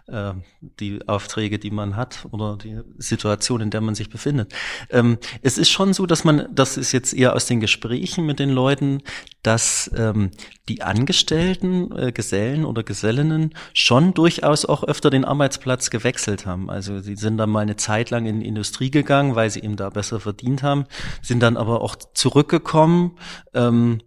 [0.08, 4.52] äh, die Aufträge, die man hat oder die Situation, in der man sich befindet.
[4.90, 8.38] Ähm, es ist schon so, dass man, das ist jetzt eher aus den Gesprächen mit
[8.38, 9.02] den Leuten,
[9.42, 10.30] dass ähm,
[10.68, 16.70] die Angestellten, äh, Gesellen oder Gesellinnen schon durchaus auch öfter den Arbeitsplatz gewechselt haben.
[16.70, 19.76] Also sie sind dann mal eine Zeit lang in die Industrie gegangen, weil sie eben
[19.76, 20.86] da besser verdient haben,
[21.22, 23.12] sind dann aber auch zurückgekommen.
[23.54, 24.00] Ähm,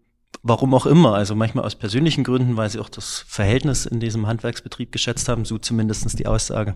[0.44, 4.28] warum auch immer, also manchmal aus persönlichen Gründen, weil sie auch das Verhältnis in diesem
[4.28, 6.74] Handwerksbetrieb geschätzt haben, so zumindestens die Aussage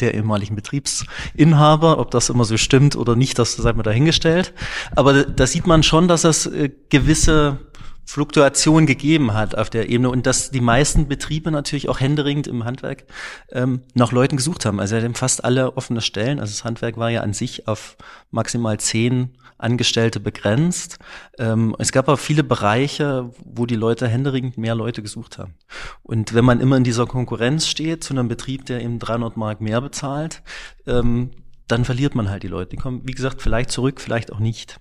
[0.00, 1.98] der ehemaligen Betriebsinhaber.
[1.98, 4.52] Ob das immer so stimmt oder nicht, das sei mal dahingestellt.
[4.94, 7.58] Aber da sieht man schon, dass es äh, gewisse
[8.04, 12.64] Fluktuation gegeben hat auf der Ebene und dass die meisten Betriebe natürlich auch händeringend im
[12.64, 13.04] Handwerk
[13.50, 14.80] ähm, nach Leuten gesucht haben.
[14.80, 16.40] Also haben fast alle offene Stellen.
[16.40, 17.96] Also das Handwerk war ja an sich auf
[18.30, 20.98] maximal zehn Angestellte begrenzt.
[21.38, 25.54] Ähm, es gab aber viele Bereiche, wo die Leute händeringend mehr Leute gesucht haben.
[26.02, 29.60] Und wenn man immer in dieser Konkurrenz steht zu einem Betrieb, der eben 300 Mark
[29.60, 30.42] mehr bezahlt,
[30.86, 31.30] ähm,
[31.68, 32.70] dann verliert man halt die Leute.
[32.70, 34.80] Die kommen, wie gesagt, vielleicht zurück, vielleicht auch nicht.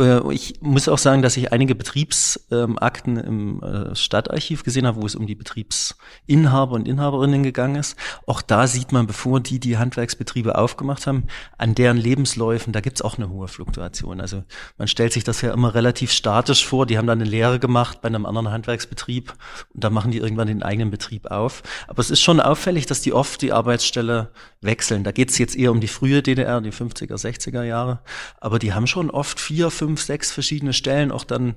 [0.00, 5.06] Äh, ich muss auch sagen, dass ich einige Betriebsakten im äh, Stadtarchiv gesehen habe, wo
[5.06, 7.96] es um die Betriebsinhaber und Inhaberinnen gegangen ist.
[8.26, 11.26] Auch da sieht man, bevor die die Handwerksbetriebe aufgemacht haben,
[11.58, 14.20] an deren Lebensläufen, da gibt's auch eine hohe Fluktuation.
[14.20, 14.44] Also
[14.78, 16.86] man stellt sich das ja immer relativ statisch vor.
[16.86, 19.32] Die haben dann eine Lehre gemacht bei einem anderen Handwerksbetrieb
[19.74, 21.62] und da machen die irgendwann den eigenen Betrieb auf.
[21.88, 25.04] Aber es ist schon auffällig, dass die oft die Arbeitsstelle wechseln.
[25.04, 28.00] Da geht's jetzt eher um die frühe DDR, die 50er, 60er Jahre.
[28.38, 31.56] Aber die haben schon oft vier, fünf, sechs verschiedene Stellen, auch dann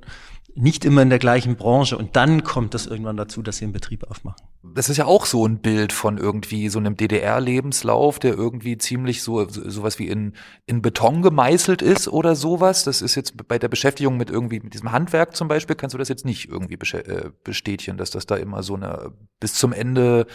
[0.55, 1.97] nicht immer in der gleichen Branche.
[1.97, 4.45] Und dann kommt das irgendwann dazu, dass sie einen Betrieb aufmachen.
[4.75, 9.23] Das ist ja auch so ein Bild von irgendwie so einem DDR-Lebenslauf, der irgendwie ziemlich
[9.23, 10.33] so sowas wie in,
[10.65, 12.83] in Beton gemeißelt ist oder sowas.
[12.83, 15.97] Das ist jetzt bei der Beschäftigung mit irgendwie mit diesem Handwerk zum Beispiel, kannst du
[15.97, 20.27] das jetzt nicht irgendwie äh, bestätigen, dass das da immer so eine bis zum Ende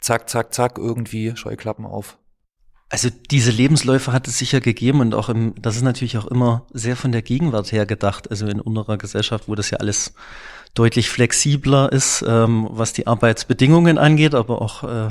[0.00, 2.18] zack, zack, zack irgendwie Scheuklappen auf.
[2.90, 6.66] Also diese Lebensläufe hat es sicher gegeben und auch im, das ist natürlich auch immer
[6.72, 8.30] sehr von der Gegenwart her gedacht.
[8.30, 10.14] Also in unserer Gesellschaft, wo das ja alles
[10.74, 15.10] deutlich flexibler ist, ähm, was die Arbeitsbedingungen angeht, aber auch äh,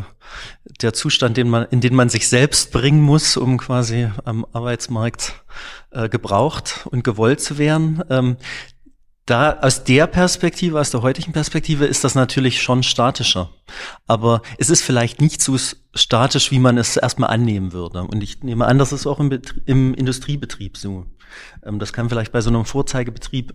[0.81, 5.33] der Zustand, den man, in den man sich selbst bringen muss, um quasi am Arbeitsmarkt
[5.91, 8.01] äh, gebraucht und gewollt zu werden.
[8.09, 8.37] Ähm,
[9.27, 13.49] da aus der Perspektive, aus der heutigen Perspektive ist das natürlich schon statischer.
[14.07, 15.57] Aber es ist vielleicht nicht so
[15.93, 18.01] statisch, wie man es erstmal annehmen würde.
[18.03, 21.05] Und ich nehme an, das ist auch im, Betrie im Industriebetrieb so.
[21.63, 23.53] Ähm, das kann vielleicht bei so einem Vorzeigebetrieb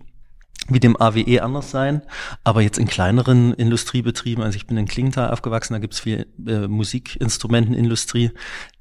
[0.69, 2.03] wie dem AWE anders sein.
[2.43, 6.27] Aber jetzt in kleineren Industriebetrieben, also ich bin in Klingenthal aufgewachsen, da gibt es viel
[6.45, 8.31] äh, Musikinstrumentenindustrie.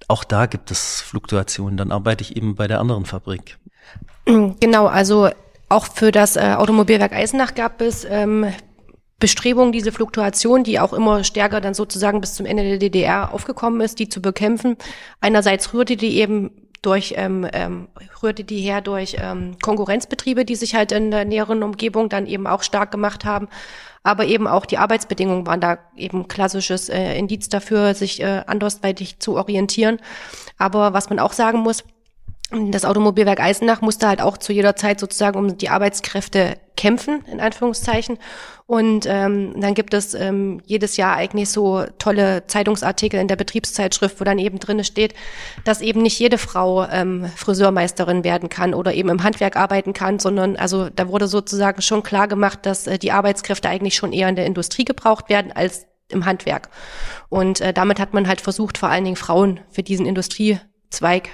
[0.09, 1.79] Auch da gibt es Fluktuationen.
[1.79, 3.59] Dann arbeite ich eben bei der anderen Fabrik.
[4.27, 5.31] Genau, also
[5.73, 8.47] auch für das äh, Automobilwerk Eisenach gab es ähm,
[9.19, 13.81] Bestrebungen, diese Fluktuation, die auch immer stärker dann sozusagen bis zum Ende der DDR aufgekommen
[13.81, 14.77] ist, die zu bekämpfen.
[15.21, 16.51] Einerseits rührte die eben
[16.83, 17.89] durch ähm, ähm,
[18.21, 22.49] rührte die her durch ähm, Konkurrenzbetriebe, die sich halt in der näheren Umgebung dann eben
[22.49, 23.49] auch stark gemacht haben.
[24.03, 29.21] Aber eben auch die Arbeitsbedingungen waren da eben klassisches äh, Indiz dafür, sich äh, andersweitig
[29.21, 30.01] zu orientieren.
[30.59, 31.85] Aber was man auch sagen muss,
[32.53, 37.41] das Automobilwerk Eisenach musste halt auch zu jeder Zeit sozusagen um die Arbeitskräfte kämpfen, in
[37.41, 38.19] Anführungszeichen.
[38.67, 44.21] Und ähm, dann gibt es ähm, jedes Jahr eigentlich so tolle Zeitungsartikel in der Betriebszeitschrift,
[44.21, 45.15] wo dann eben drinne steht,
[45.65, 50.19] dass eben nicht jede Frau ähm, Friseurmeisterin werden kann oder eben im Handwerk arbeiten kann,
[50.19, 54.29] sondern also da wurde sozusagen schon klar gemacht, dass äh, die Arbeitskräfte eigentlich schon eher
[54.29, 56.69] in der Industrie gebraucht werden als im Handwerk.
[57.29, 61.31] Und äh, damit hat man halt versucht, vor allen Dingen Frauen für diesen Industriezweig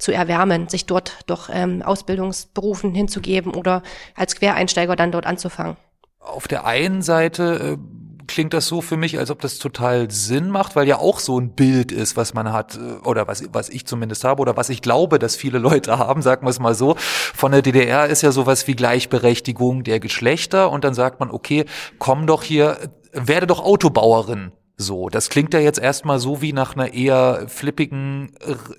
[0.00, 3.82] zu erwärmen, sich dort doch ähm, Ausbildungsberufen hinzugeben oder
[4.16, 5.76] als Quereinsteiger dann dort anzufangen.
[6.18, 10.50] Auf der einen Seite äh, klingt das so für mich, als ob das total Sinn
[10.50, 13.68] macht, weil ja auch so ein Bild ist, was man hat, äh, oder was, was
[13.68, 16.74] ich zumindest habe, oder was ich glaube, dass viele Leute haben, sagen wir es mal
[16.74, 16.94] so.
[16.98, 21.64] Von der DDR ist ja sowas wie Gleichberechtigung der Geschlechter und dann sagt man, okay,
[21.98, 22.78] komm doch hier,
[23.12, 24.52] werde doch Autobauerin.
[24.80, 28.32] So, das klingt ja jetzt erstmal so wie nach einer eher flippigen,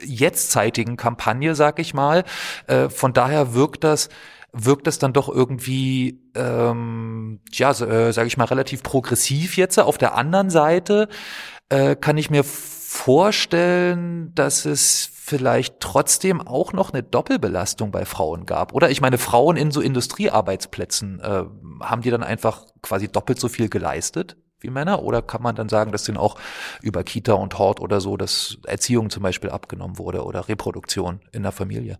[0.04, 2.24] jetztzeitigen Kampagne, sag ich mal.
[2.66, 4.10] Äh, von daher wirkt das
[4.54, 9.80] wirkt das dann doch irgendwie, ähm, ja, äh, sage ich mal, relativ progressiv jetzt.
[9.80, 11.08] Auf der anderen Seite
[11.70, 18.46] äh, kann ich mir vorstellen, dass es vielleicht trotzdem auch noch eine Doppelbelastung bei Frauen
[18.46, 18.74] gab.
[18.74, 21.44] Oder ich meine, Frauen in so Industriearbeitsplätzen, äh,
[21.82, 24.36] haben die dann einfach quasi doppelt so viel geleistet?
[24.62, 25.04] Wie Männer?
[25.04, 26.38] Oder kann man dann sagen, dass denen auch
[26.82, 31.43] über Kita und Hort oder so, dass Erziehung zum Beispiel abgenommen wurde oder Reproduktion in
[31.43, 32.00] der Familie?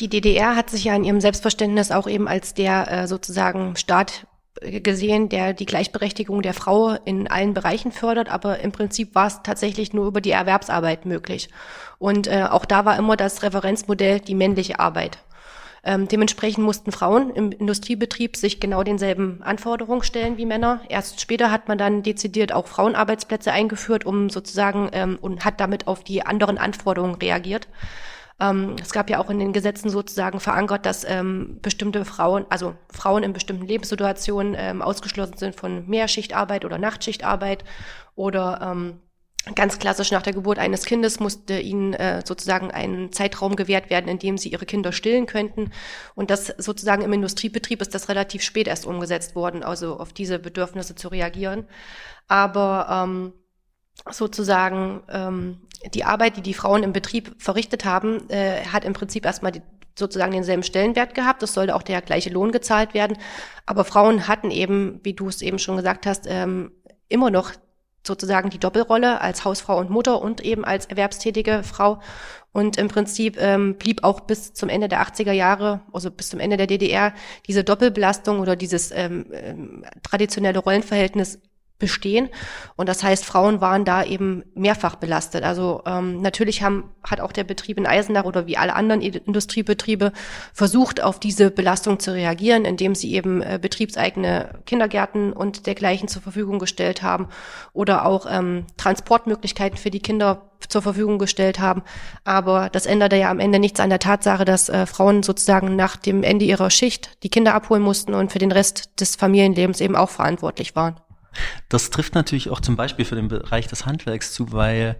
[0.00, 4.26] Die DDR hat sich ja in ihrem Selbstverständnis auch eben als der äh, sozusagen Staat
[4.60, 9.42] gesehen, der die Gleichberechtigung der Frau in allen Bereichen fördert, aber im Prinzip war es
[9.42, 11.48] tatsächlich nur über die Erwerbsarbeit möglich.
[11.98, 15.18] Und äh, auch da war immer das Referenzmodell die männliche Arbeit.
[15.84, 20.80] Ähm, dementsprechend mussten Frauen im Industriebetrieb sich genau denselben Anforderungen stellen wie Männer.
[20.88, 25.86] Erst später hat man dann dezidiert auch Frauenarbeitsplätze eingeführt, um sozusagen ähm, und hat damit
[25.86, 27.68] auf die anderen Anforderungen reagiert.
[28.40, 32.74] Ähm, es gab ja auch in den Gesetzen sozusagen verankert, dass ähm, bestimmte Frauen, also
[32.90, 37.62] Frauen in bestimmten Lebenssituationen ähm, ausgeschlossen sind von Mehrschichtarbeit oder Nachtschichtarbeit
[38.16, 39.00] oder ähm,
[39.54, 44.08] Ganz klassisch nach der Geburt eines Kindes musste ihnen äh, sozusagen ein Zeitraum gewährt werden,
[44.08, 45.70] in dem sie ihre Kinder stillen könnten.
[46.14, 50.38] Und das sozusagen im Industriebetrieb ist das relativ spät erst umgesetzt worden, also auf diese
[50.38, 51.66] Bedürfnisse zu reagieren.
[52.26, 53.34] Aber ähm,
[54.10, 55.60] sozusagen ähm,
[55.92, 59.62] die Arbeit, die die Frauen im Betrieb verrichtet haben, äh, hat im Prinzip erstmal die,
[59.94, 61.42] sozusagen denselben Stellenwert gehabt.
[61.42, 63.18] Es sollte auch der gleiche Lohn gezahlt werden.
[63.66, 66.72] Aber Frauen hatten eben, wie du es eben schon gesagt hast, ähm,
[67.08, 67.52] immer noch
[68.06, 72.00] sozusagen die Doppelrolle als Hausfrau und Mutter und eben als erwerbstätige Frau.
[72.52, 76.38] Und im Prinzip ähm, blieb auch bis zum Ende der 80er Jahre, also bis zum
[76.38, 77.12] Ende der DDR,
[77.48, 81.40] diese Doppelbelastung oder dieses ähm, ähm, traditionelle Rollenverhältnis
[81.78, 82.28] bestehen.
[82.76, 85.42] Und das heißt, Frauen waren da eben mehrfach belastet.
[85.42, 90.12] Also ähm, natürlich haben, hat auch der Betrieb in Eisenach oder wie alle anderen Industriebetriebe
[90.52, 96.22] versucht, auf diese Belastung zu reagieren, indem sie eben äh, betriebseigene Kindergärten und dergleichen zur
[96.22, 97.28] Verfügung gestellt haben
[97.72, 101.82] oder auch ähm, Transportmöglichkeiten für die Kinder zur Verfügung gestellt haben.
[102.22, 105.96] Aber das änderte ja am Ende nichts an der Tatsache, dass äh, Frauen sozusagen nach
[105.96, 109.96] dem Ende ihrer Schicht die Kinder abholen mussten und für den Rest des Familienlebens eben
[109.96, 111.00] auch verantwortlich waren.
[111.68, 114.96] Das trifft natürlich auch zum Beispiel für den Bereich des Handwerks zu, weil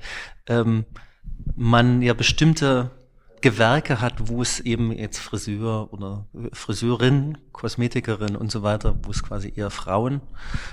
[0.47, 0.85] ähm,
[1.57, 2.91] man ja bestimmte
[3.45, 9.23] Gewerke hat, wo es eben jetzt Friseur oder Friseurin, Kosmetikerin und so weiter, wo es
[9.23, 10.23] quasi eher Frauen,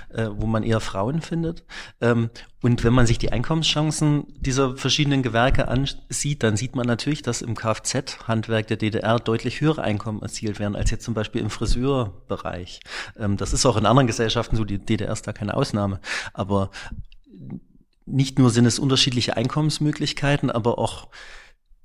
[0.08, 1.64] äh, wo man eher Frauen findet.
[2.00, 2.30] Ähm,
[2.62, 7.42] und wenn man sich die Einkommenschancen dieser verschiedenen Gewerke ansieht, dann sieht man natürlich, dass
[7.42, 12.80] im Kfz-Handwerk der DDR deutlich höhere Einkommen erzielt werden als jetzt zum Beispiel im Friseurbereich.
[13.18, 16.00] Ähm, das ist auch in anderen Gesellschaften so, die DDR ist da keine Ausnahme.
[16.32, 16.70] Aber
[18.06, 21.08] nicht nur sind es unterschiedliche Einkommensmöglichkeiten, aber auch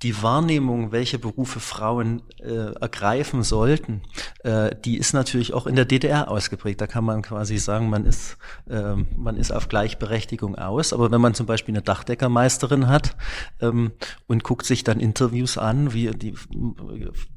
[0.02, 4.02] die Wahrnehmung, welche Berufe Frauen äh, ergreifen sollten,
[4.44, 6.80] äh, die ist natürlich auch in der DDR ausgeprägt.
[6.80, 8.36] Da kann man quasi sagen, man ist,
[8.70, 10.92] äh, man ist auf Gleichberechtigung aus.
[10.92, 13.16] Aber wenn man zum Beispiel eine Dachdeckermeisterin hat
[13.60, 13.90] ähm,
[14.28, 16.34] und guckt sich dann Interviews an, wie die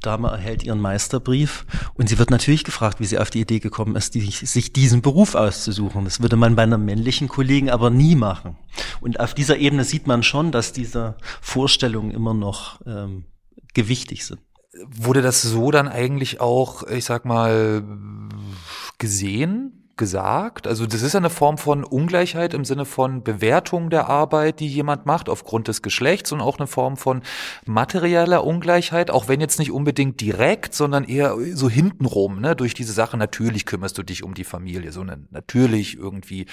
[0.01, 3.95] Dame erhält ihren Meisterbrief und sie wird natürlich gefragt, wie sie auf die Idee gekommen
[3.95, 6.03] ist, die, sich diesen Beruf auszusuchen.
[6.05, 8.55] Das würde man bei einer männlichen Kollegen aber nie machen.
[9.01, 12.50] Und auf dieser Ebene sieht man schon, dass diese Vorstellungen immer noch
[12.85, 13.25] ähm,
[13.73, 14.41] gewichtig sind.
[14.87, 17.83] Wurde das so dann eigentlich auch, ich sag mal,
[18.97, 19.81] gesehen?
[20.01, 20.65] gesagt.
[20.65, 25.05] Also das ist eine Form von Ungleichheit im Sinne von Bewertung der Arbeit, die jemand
[25.05, 27.21] macht aufgrund des Geschlechts und auch eine Form von
[27.67, 32.93] materieller Ungleichheit, auch wenn jetzt nicht unbedingt direkt, sondern eher so hintenrum, ne, durch diese
[32.93, 33.15] Sache.
[33.15, 36.47] Natürlich kümmerst du dich um die Familie, so eine, natürlich irgendwie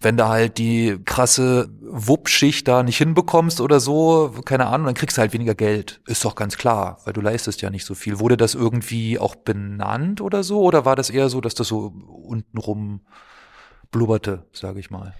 [0.00, 5.16] wenn du halt die krasse Wuppschicht da nicht hinbekommst oder so, keine Ahnung, dann kriegst
[5.16, 6.00] du halt weniger Geld.
[6.06, 8.18] Ist doch ganz klar, weil du leistest ja nicht so viel.
[8.18, 10.60] Wurde das irgendwie auch benannt oder so?
[10.60, 13.00] Oder war das eher so, dass das so untenrum
[13.90, 15.14] blubberte, sage ich mal?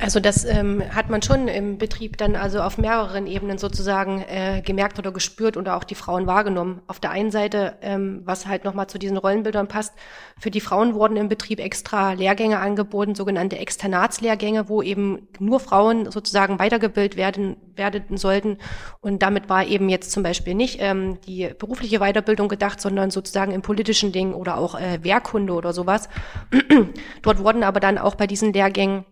[0.00, 4.62] Also das ähm, hat man schon im Betrieb dann also auf mehreren Ebenen sozusagen äh,
[4.64, 6.80] gemerkt oder gespürt oder auch die Frauen wahrgenommen.
[6.86, 9.92] Auf der einen Seite, ähm, was halt nochmal zu diesen Rollenbildern passt,
[10.38, 16.10] für die Frauen wurden im Betrieb extra Lehrgänge angeboten, sogenannte Externatslehrgänge, wo eben nur Frauen
[16.10, 18.56] sozusagen weitergebildet werden, werden sollten.
[19.02, 23.52] Und damit war eben jetzt zum Beispiel nicht ähm, die berufliche Weiterbildung gedacht, sondern sozusagen
[23.52, 26.08] im politischen Ding oder auch äh, Wehrkunde oder sowas.
[27.22, 29.04] Dort wurden aber dann auch bei diesen Lehrgängen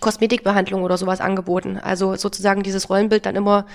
[0.00, 1.78] Kosmetikbehandlung oder sowas angeboten.
[1.78, 3.66] Also sozusagen dieses Rollenbild dann immer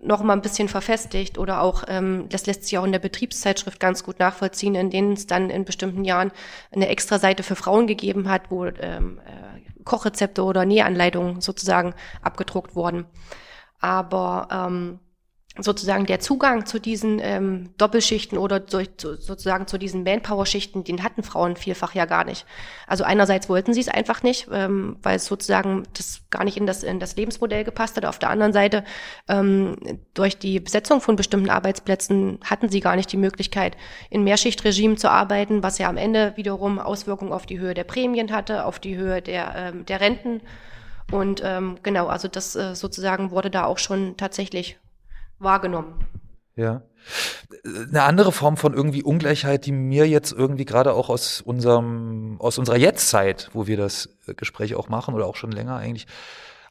[0.00, 3.80] noch mal ein bisschen verfestigt oder auch, ähm, das lässt sich auch in der Betriebszeitschrift
[3.80, 6.30] ganz gut nachvollziehen, in denen es dann in bestimmten Jahren
[6.72, 12.76] eine extra Seite für Frauen gegeben hat, wo ähm, äh, Kochrezepte oder Nähanleitungen sozusagen abgedruckt
[12.76, 13.06] wurden.
[13.80, 15.00] Aber ähm,
[15.60, 21.02] sozusagen der Zugang zu diesen ähm, Doppelschichten oder zu, zu, sozusagen zu diesen Manpower-Schichten, den
[21.02, 22.46] hatten Frauen vielfach ja gar nicht.
[22.86, 26.66] Also einerseits wollten sie es einfach nicht, ähm, weil es sozusagen das gar nicht in
[26.66, 28.04] das, in das Lebensmodell gepasst hat.
[28.04, 28.84] Auf der anderen Seite,
[29.28, 29.76] ähm,
[30.14, 33.76] durch die Besetzung von bestimmten Arbeitsplätzen hatten sie gar nicht die Möglichkeit,
[34.10, 38.32] in Mehrschichtregime zu arbeiten, was ja am Ende wiederum Auswirkungen auf die Höhe der Prämien
[38.32, 40.40] hatte, auf die Höhe der, ähm, der Renten.
[41.10, 44.78] Und ähm, genau, also das äh, sozusagen wurde da auch schon tatsächlich
[45.38, 46.06] wahrgenommen.
[46.56, 46.82] Ja.
[47.64, 52.58] Eine andere Form von irgendwie Ungleichheit, die mir jetzt irgendwie gerade auch aus unserem, aus
[52.58, 56.06] unserer Jetztzeit, wo wir das Gespräch auch machen oder auch schon länger eigentlich,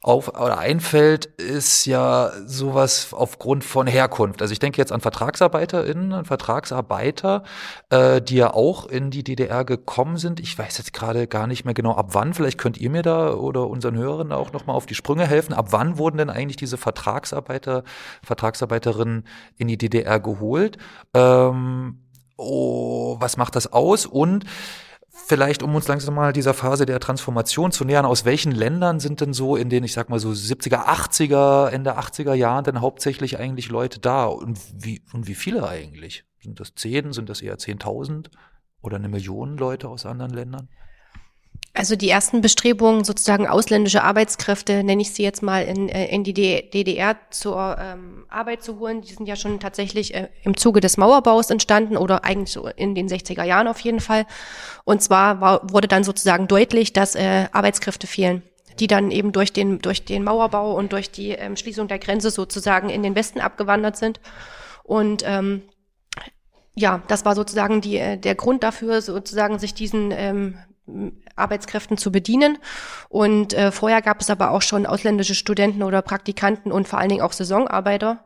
[0.02, 4.42] auf oder einfällt, ist ja sowas aufgrund von Herkunft.
[4.42, 7.44] Also ich denke jetzt an VertragsarbeiterInnen und Vertragsarbeiter,
[7.90, 10.40] äh, die ja auch in die DDR gekommen sind.
[10.40, 12.34] Ich weiß jetzt gerade gar nicht mehr genau, ab wann.
[12.34, 15.54] Vielleicht könnt ihr mir da oder unseren Hörern auch noch mal auf die Sprünge helfen.
[15.54, 17.84] Ab wann wurden denn eigentlich diese Vertragsarbeiter,
[18.24, 20.78] Vertragsarbeiterinnen in die DDR geholt?
[21.14, 22.04] Ähm,
[22.38, 24.06] oh, was macht das aus?
[24.06, 24.46] Und
[25.26, 29.22] vielleicht, um uns langsam mal dieser Phase der Transformation zu nähern, aus welchen Ländern sind
[29.22, 33.40] denn so in den, ich sag mal so 70er, 80er, Ende 80er Jahren denn hauptsächlich
[33.40, 34.26] eigentlich Leute da?
[34.26, 36.24] Und wie, und wie viele eigentlich?
[36.42, 37.12] Sind das zehn?
[37.14, 38.30] Sind das eher zehntausend?
[38.82, 40.70] Oder eine Million Leute aus anderen Ländern?
[41.78, 46.24] Also die ersten Bestrebungen, sozusagen ausländische Arbeitskräfte, nenne ich sie jetzt mal, in, äh, in
[46.24, 50.82] die DDR zur ähm, Arbeit zu holen, die sind ja schon tatsächlich äh, im Zuge
[50.82, 54.26] des Mauerbaus entstanden oder eigentlich so in den 60er Jahren auf jeden Fall.
[54.86, 58.42] Und zwar war, wurde dann sozusagen deutlich, dass äh, Arbeitskräfte fehlen
[58.80, 62.30] die dann eben durch den, durch den Mauerbau und durch die ähm, Schließung der Grenze
[62.30, 64.20] sozusagen in den Westen abgewandert sind.
[64.84, 65.64] Und ähm,
[66.76, 70.60] ja, das war sozusagen die, äh, der Grund dafür, sozusagen sich diesen ähm,
[71.36, 72.58] Arbeitskräften zu bedienen.
[73.10, 77.10] Und äh, vorher gab es aber auch schon ausländische Studenten oder Praktikanten und vor allen
[77.10, 78.24] Dingen auch Saisonarbeiter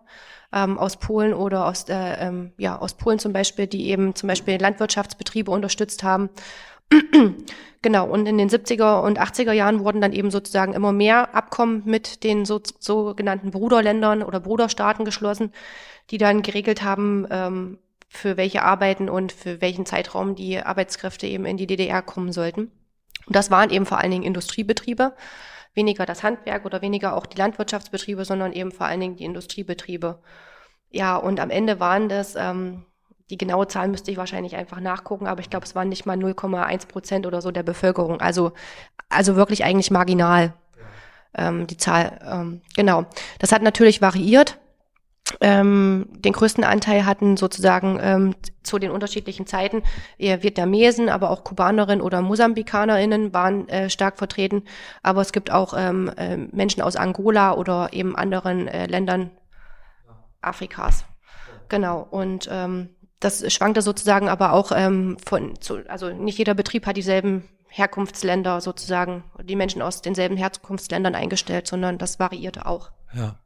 [0.54, 4.28] ähm, aus Polen oder aus, äh, ähm, ja, aus Polen zum Beispiel, die eben zum
[4.28, 6.30] Beispiel Landwirtschaftsbetriebe unterstützt haben.
[7.82, 11.84] genau, und in den 70er und 80er Jahren wurden dann eben sozusagen immer mehr Abkommen
[11.86, 15.54] mit den so, sogenannten Bruderländern oder Bruderstaaten geschlossen,
[16.10, 17.78] die dann geregelt haben, ähm,
[18.14, 22.70] für welche Arbeiten und für welchen Zeitraum die Arbeitskräfte eben in die DDR kommen sollten.
[23.26, 25.14] Und das waren eben vor allen Dingen Industriebetriebe,
[25.76, 30.22] weniger das Handwerk oder weniger auch die Landwirtschaftsbetriebe, sondern eben vor allen Dingen die Industriebetriebe.
[30.90, 32.86] Ja, und am Ende waren das, ähm,
[33.30, 36.18] die genaue Zahl müsste ich wahrscheinlich einfach nachgucken, aber ich glaube, es waren nicht mal
[36.18, 38.20] 0,1 Prozent oder so der Bevölkerung.
[38.20, 38.52] Also,
[39.08, 40.54] also wirklich eigentlich marginal,
[41.38, 42.20] ähm, die Zahl.
[42.30, 43.06] Ähm, genau.
[43.40, 44.60] Das hat natürlich variiert
[45.40, 49.84] ähm, den größten Anteil hatten sozusagen ähm, zu den unterschiedlichen Zeiten
[50.18, 54.64] eher Vietnamesen, aber auch Kubanerinnen oder Mosambikanerinnen waren äh, stark vertreten.
[55.04, 59.32] Aber es gibt auch ähm, äh, Menschen aus Angola oder eben anderen äh, Ländern
[60.42, 61.06] Afrikas.
[61.70, 62.06] Genau.
[62.10, 66.98] Und ähm, das schwankte sozusagen aber auch ähm, von, zu, also nicht jeder Betrieb hat
[66.98, 72.92] dieselben Herkunftsländer sozusagen, die Menschen aus denselben Herkunftsländern eingestellt, sondern das variierte auch.
[73.14, 73.38] Ja.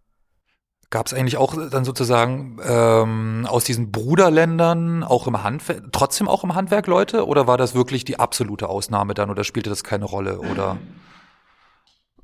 [0.89, 6.43] Gab es eigentlich auch dann sozusagen ähm, aus diesen Bruderländern auch im Handwerk, trotzdem auch
[6.43, 10.05] im Handwerk Leute oder war das wirklich die absolute Ausnahme dann oder spielte das keine
[10.05, 10.77] Rolle oder?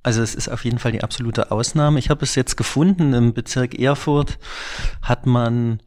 [0.04, 2.00] Also es ist auf jeden Fall die absolute Ausnahme.
[2.00, 4.40] Ich habe es jetzt gefunden, im Bezirk Erfurt
[5.02, 5.82] hat man,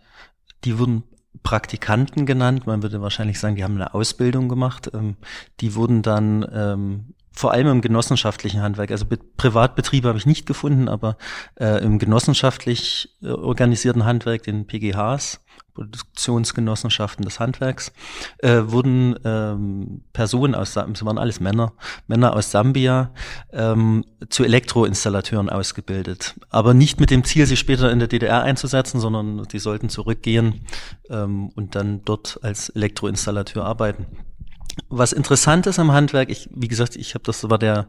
[0.64, 1.04] die wurden
[1.42, 2.66] Praktikanten genannt.
[2.66, 4.90] Man würde wahrscheinlich sagen, die haben eine Ausbildung gemacht.
[4.94, 5.16] Ähm,
[5.60, 9.06] die wurden dann ähm, vor allem im genossenschaftlichen Handwerk, also
[9.36, 11.18] Privatbetriebe habe ich nicht gefunden, aber
[11.58, 15.40] äh, im genossenschaftlich äh, organisierten Handwerk, den PGHs,
[15.74, 17.92] Produktionsgenossenschaften des Handwerks,
[18.38, 21.72] äh, wurden ähm, Personen aus, es waren alles Männer,
[22.06, 23.12] Männer aus Sambia,
[23.52, 26.36] ähm, zu Elektroinstallateuren ausgebildet.
[26.50, 30.64] Aber nicht mit dem Ziel, sie später in der DDR einzusetzen, sondern die sollten zurückgehen
[31.10, 34.06] ähm, und dann dort als Elektroinstallateur arbeiten.
[34.88, 37.88] Was interessant ist am Handwerk, ich, wie gesagt, ich habe das war der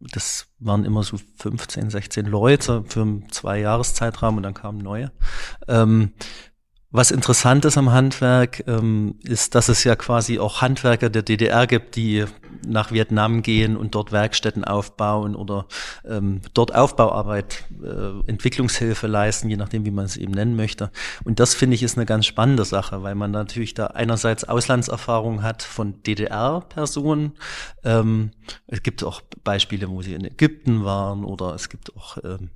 [0.00, 5.12] das waren immer so 15, 16 Leute für einen zwei Jahreszeitraum und dann kamen neue.
[5.68, 6.12] Ähm,
[6.90, 11.66] was interessant ist am Handwerk, ähm, ist, dass es ja quasi auch Handwerker der DDR
[11.66, 12.24] gibt, die
[12.66, 15.66] nach Vietnam gehen und dort Werkstätten aufbauen oder
[16.08, 20.90] ähm, dort Aufbauarbeit, äh, Entwicklungshilfe leisten, je nachdem, wie man es eben nennen möchte.
[21.24, 25.42] Und das finde ich ist eine ganz spannende Sache, weil man natürlich da einerseits Auslandserfahrung
[25.42, 27.32] hat von DDR-Personen.
[27.84, 28.30] Ähm,
[28.66, 32.50] es gibt auch Beispiele, wo sie in Ägypten waren oder es gibt auch ähm,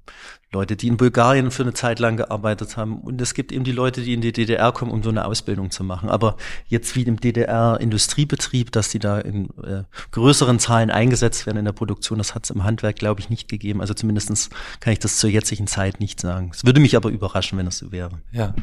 [0.50, 3.00] Leute, die in Bulgarien für eine Zeit lang gearbeitet haben.
[3.02, 5.70] Und es gibt eben die Leute, die in die DDR kommen, um so eine Ausbildung
[5.70, 6.08] zu machen.
[6.08, 6.36] Aber
[6.68, 11.72] jetzt wie im DDR-Industriebetrieb, dass die da in äh, größeren Zahlen eingesetzt werden in der
[11.72, 13.80] Produktion, das hat es im Handwerk, glaube ich, nicht gegeben.
[13.80, 16.50] Also zumindestens kann ich das zur jetzigen Zeit nicht sagen.
[16.54, 18.18] Es würde mich aber überraschen, wenn das so wäre.
[18.32, 18.54] Ja.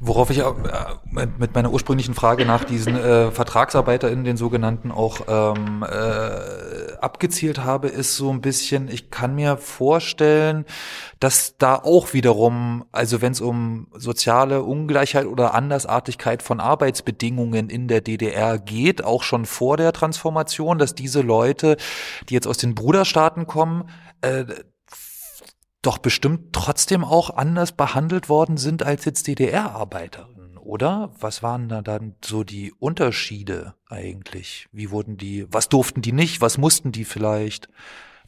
[0.00, 5.20] Worauf ich auch, äh, mit meiner ursprünglichen Frage nach diesen äh, VertragsarbeiterInnen, den sogenannten, auch
[5.28, 10.64] ähm, äh, abgezielt habe, ist so ein bisschen, ich kann mir vorstellen,
[11.20, 17.86] dass da auch wiederum, also wenn es um soziale Ungleichheit oder Andersartigkeit von Arbeitsbedingungen in
[17.86, 21.76] der DDR geht, auch schon vor der Transformation, dass diese Leute,
[22.28, 23.88] die jetzt aus den Bruderstaaten kommen,
[24.20, 24.44] äh,
[25.82, 31.12] doch bestimmt trotzdem auch anders behandelt worden sind als jetzt DDR-Arbeiterinnen, oder?
[31.18, 34.68] Was waren da dann so die Unterschiede eigentlich?
[34.70, 37.68] Wie wurden die, was durften die nicht, was mussten die vielleicht?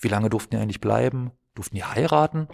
[0.01, 1.31] Wie lange durften die eigentlich bleiben?
[1.55, 2.49] Durften die heiraten?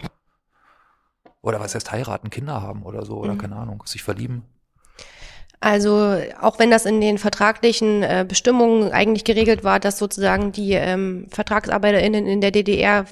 [1.41, 3.39] Oder was heißt heiraten, Kinder haben oder so, oder mhm.
[3.39, 4.45] keine Ahnung, sich verlieben.
[5.61, 10.73] Also auch wenn das in den vertraglichen äh, Bestimmungen eigentlich geregelt war, dass sozusagen die
[10.73, 13.05] ähm, VertragsarbeiterInnen in der DDR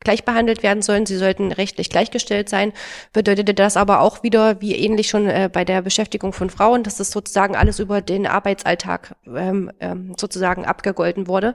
[0.00, 2.72] gleich behandelt werden sollen, sie sollten rechtlich gleichgestellt sein,
[3.12, 6.96] bedeutete das aber auch wieder, wie ähnlich schon äh, bei der Beschäftigung von Frauen, dass
[6.96, 11.54] das sozusagen alles über den Arbeitsalltag ähm, ähm, sozusagen abgegolten wurde.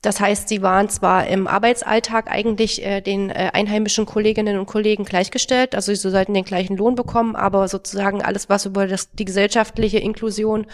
[0.00, 5.04] Das heißt, sie waren zwar im Arbeitsalltag eigentlich äh, den äh, einheimischen Kolleginnen und Kollegen
[5.04, 9.24] gleichgestellt, also sie sollten den gleichen Lohn bekommen, aber sozusagen alles, was über das, die
[9.24, 10.66] gesellschaftliche Inklusion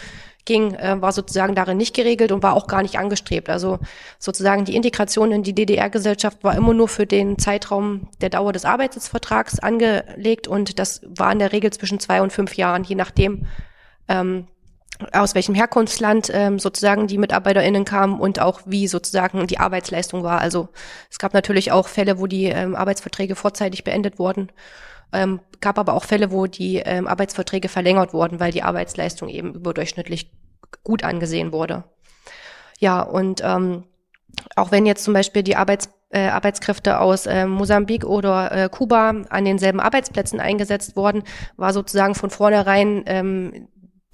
[0.45, 3.49] ging, äh, war sozusagen darin nicht geregelt und war auch gar nicht angestrebt.
[3.49, 3.79] Also
[4.19, 8.63] sozusagen die Integration in die DDR-Gesellschaft war immer nur für den Zeitraum der Dauer des
[8.63, 13.47] Arbeitsvertrags angelegt und das war in der Regel zwischen zwei und fünf Jahren, je nachdem,
[14.07, 14.47] ähm,
[15.11, 20.39] aus welchem Herkunftsland ähm, sozusagen die MitarbeiterInnen kamen und auch wie sozusagen die Arbeitsleistung war.
[20.39, 20.69] Also
[21.09, 24.51] es gab natürlich auch Fälle, wo die ähm, Arbeitsverträge vorzeitig beendet wurden.
[25.13, 29.53] Ähm, gab aber auch Fälle, wo die ähm, Arbeitsverträge verlängert wurden, weil die Arbeitsleistung eben
[29.53, 30.31] überdurchschnittlich
[30.83, 31.83] gut angesehen wurde.
[32.79, 33.83] Ja, und ähm,
[34.55, 39.13] auch wenn jetzt zum Beispiel die Arbeits äh, Arbeitskräfte aus äh, Mosambik oder äh, Kuba
[39.29, 41.23] an denselben Arbeitsplätzen eingesetzt wurden,
[41.57, 43.67] war sozusagen von vornherein ähm,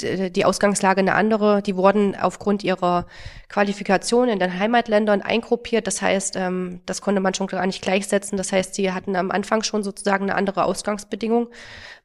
[0.03, 1.61] die Ausgangslage eine andere.
[1.61, 3.05] Die wurden aufgrund ihrer
[3.49, 5.87] Qualifikation in den Heimatländern eingruppiert.
[5.87, 8.37] Das heißt, ähm, das konnte man schon gar nicht gleichsetzen.
[8.37, 11.49] Das heißt, sie hatten am Anfang schon sozusagen eine andere Ausgangsbedingung,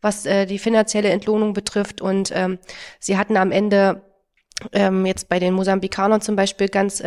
[0.00, 2.00] was äh, die finanzielle Entlohnung betrifft.
[2.00, 2.58] Und ähm,
[3.00, 4.02] sie hatten am Ende
[4.72, 7.02] ähm, jetzt bei den Mosambikanern zum Beispiel ganz,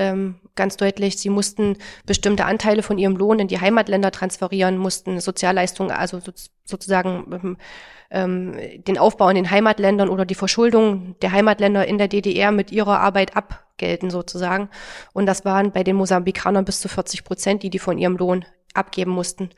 [0.56, 5.90] ganz deutlich, sie mussten bestimmte Anteile von ihrem Lohn in die Heimatländer transferieren, mussten Sozialleistungen,
[5.90, 6.32] also so,
[6.64, 7.58] sozusagen
[8.12, 8.58] ähm,
[8.88, 13.00] den Aufbau in den Heimatländern oder die Verschuldung der Heimatländer in der DDR mit ihrer
[13.00, 14.70] Arbeit abgelten sozusagen.
[15.14, 18.46] Und das waren bei den Mosambikanern bis zu 40 Prozent, die die von ihrem Lohn
[18.74, 19.50] abgeben mussten.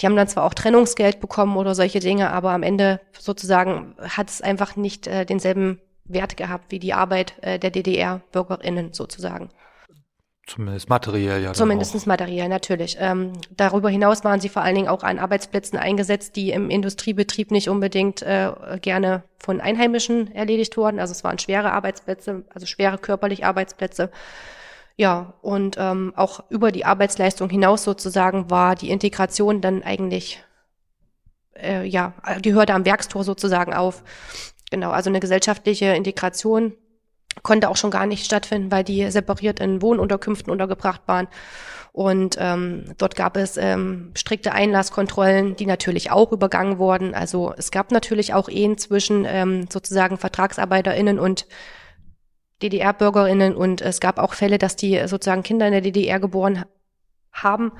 [0.00, 4.30] Die haben dann zwar auch Trennungsgeld bekommen oder solche Dinge, aber am Ende sozusagen hat
[4.30, 9.50] es einfach nicht äh, denselben Wert gehabt wie die Arbeit äh, der DDR-BürgerInnen sozusagen.
[10.46, 11.52] Zumindest materiell, ja.
[11.54, 12.98] Zumindest materiell, natürlich.
[13.00, 17.50] Ähm, darüber hinaus waren sie vor allen Dingen auch an Arbeitsplätzen eingesetzt, die im Industriebetrieb
[17.50, 21.00] nicht unbedingt äh, gerne von Einheimischen erledigt wurden.
[21.00, 24.10] Also es waren schwere Arbeitsplätze, also schwere körperliche Arbeitsplätze.
[24.96, 30.44] Ja, und ähm, auch über die Arbeitsleistung hinaus sozusagen war die Integration dann eigentlich,
[31.54, 34.04] äh, ja, die hörte am Werkstor sozusagen auf.
[34.70, 36.74] Genau, also eine gesellschaftliche Integration
[37.42, 41.28] konnte auch schon gar nicht stattfinden, weil die separiert in Wohnunterkünften untergebracht waren.
[41.92, 47.14] Und ähm, dort gab es ähm, strikte Einlasskontrollen, die natürlich auch übergangen wurden.
[47.14, 51.46] Also es gab natürlich auch Ehen zwischen ähm, sozusagen VertragsarbeiterInnen und
[52.62, 56.64] DDR-BürgerInnen und es gab auch Fälle, dass die sozusagen Kinder in der DDR geboren
[57.32, 57.72] haben.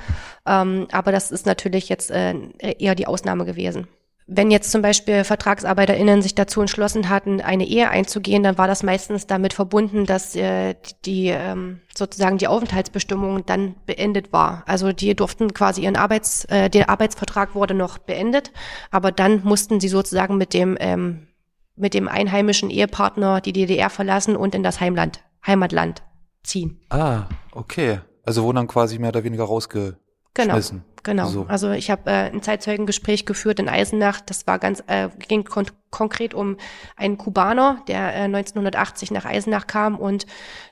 [0.47, 3.89] Ähm, aber das ist natürlich jetzt äh, eher die Ausnahme gewesen.
[4.27, 8.83] Wenn jetzt zum Beispiel VertragsarbeiterInnen sich dazu entschlossen hatten, eine Ehe einzugehen, dann war das
[8.83, 14.63] meistens damit verbunden, dass äh, die ähm, sozusagen die Aufenthaltsbestimmung dann beendet war.
[14.67, 18.51] Also die durften quasi ihren Arbeits, äh, der Arbeitsvertrag wurde noch beendet,
[18.91, 21.29] aber dann mussten sie sozusagen mit dem ähm,
[21.77, 26.03] mit dem einheimischen Ehepartner die DDR verlassen und in das Heimland, Heimatland
[26.43, 26.81] ziehen.
[26.91, 28.01] Ah, okay.
[28.25, 29.99] Also wurden dann quasi mehr oder weniger rausge
[30.35, 30.59] Genau,
[31.05, 31.29] genau.
[31.29, 31.47] So.
[31.49, 34.21] Also ich habe äh, ein Zeitzeugengespräch geführt in Eisenach.
[34.21, 36.57] Das war ganz äh, ging kon konkret um
[36.97, 40.27] einen Kubaner, der äh, 1980 nach Eisenach kam und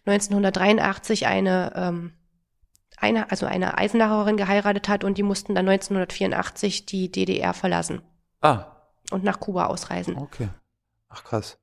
[0.05, 2.13] 1983 eine ähm,
[2.97, 8.03] eine also eine Eisenacherin geheiratet hat und die mussten dann 1984 die DDR verlassen.
[8.41, 8.67] Ah.
[9.13, 10.17] Und nach Kuba ausreisen.
[10.17, 10.49] Okay.
[11.09, 11.59] Ach krass.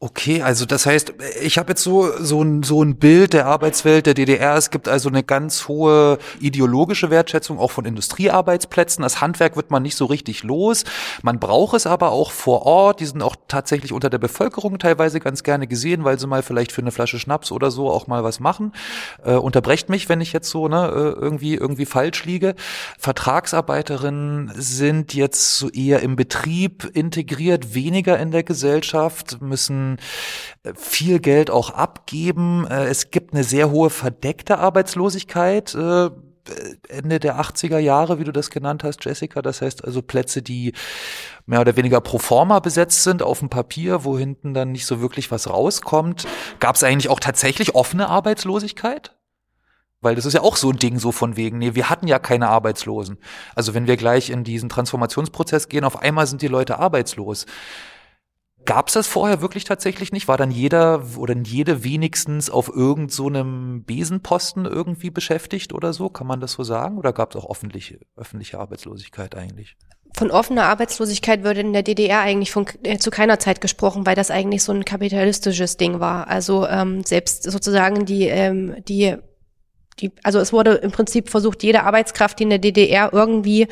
[0.00, 4.06] Okay, also das heißt, ich habe jetzt so so ein so ein Bild der Arbeitswelt
[4.06, 4.54] der DDR.
[4.54, 9.02] Es gibt also eine ganz hohe ideologische Wertschätzung auch von Industriearbeitsplätzen.
[9.02, 10.84] Das Handwerk wird man nicht so richtig los.
[11.22, 13.00] Man braucht es aber auch vor Ort.
[13.00, 16.70] Die sind auch tatsächlich unter der Bevölkerung teilweise ganz gerne gesehen, weil sie mal vielleicht
[16.70, 18.74] für eine Flasche Schnaps oder so auch mal was machen.
[19.24, 22.54] Äh, unterbrecht mich, wenn ich jetzt so ne äh, irgendwie irgendwie falsch liege.
[23.00, 29.87] Vertragsarbeiterinnen sind jetzt so eher im Betrieb integriert, weniger in der Gesellschaft, müssen
[30.62, 32.66] äh, viel Geld auch abgeben.
[32.66, 35.74] Äh, es gibt eine sehr hohe verdeckte Arbeitslosigkeit.
[35.74, 36.10] Äh,
[36.88, 39.42] Ende der 80er Jahre, wie du das genannt hast, Jessica.
[39.42, 40.72] Das heißt also Plätze, die
[41.46, 45.00] mehr oder weniger pro forma besetzt sind auf dem Papier, wo hinten dann nicht so
[45.00, 46.26] wirklich was rauskommt.
[46.60, 49.14] Gab es eigentlich auch tatsächlich offene Arbeitslosigkeit?
[50.00, 52.20] Weil das ist ja auch so ein Ding so von wegen, nee, wir hatten ja
[52.20, 53.18] keine Arbeitslosen.
[53.56, 57.46] Also wenn wir gleich in diesen Transformationsprozess gehen, auf einmal sind die Leute arbeitslos.
[58.68, 60.28] Gab es das vorher wirklich tatsächlich nicht?
[60.28, 66.10] War dann jeder oder jede wenigstens auf irgend so Besenposten irgendwie beschäftigt oder so?
[66.10, 66.98] Kann man das so sagen?
[66.98, 69.78] Oder gab es auch öffentliche, öffentliche Arbeitslosigkeit eigentlich?
[70.12, 74.16] Von offener Arbeitslosigkeit würde in der DDR eigentlich von, äh, zu keiner Zeit gesprochen, weil
[74.16, 76.28] das eigentlich so ein kapitalistisches Ding war.
[76.28, 79.16] Also ähm, selbst sozusagen die, ähm, die,
[80.00, 83.68] die, also es wurde im Prinzip versucht, jede Arbeitskraft, die in der DDR irgendwie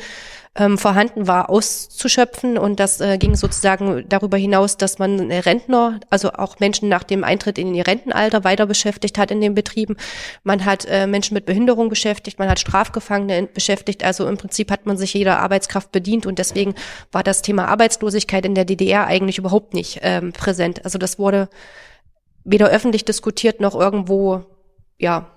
[0.57, 2.57] ähm, vorhanden war, auszuschöpfen.
[2.57, 7.23] Und das äh, ging sozusagen darüber hinaus, dass man Rentner, also auch Menschen nach dem
[7.23, 9.95] Eintritt in ihr Rentenalter weiter beschäftigt hat in den Betrieben.
[10.43, 14.03] Man hat äh, Menschen mit Behinderung beschäftigt, man hat Strafgefangene beschäftigt.
[14.03, 16.73] Also im Prinzip hat man sich jeder Arbeitskraft bedient und deswegen
[17.11, 20.83] war das Thema Arbeitslosigkeit in der DDR eigentlich überhaupt nicht ähm, präsent.
[20.83, 21.49] Also das wurde
[22.43, 24.45] weder öffentlich diskutiert noch irgendwo,
[24.97, 25.36] ja,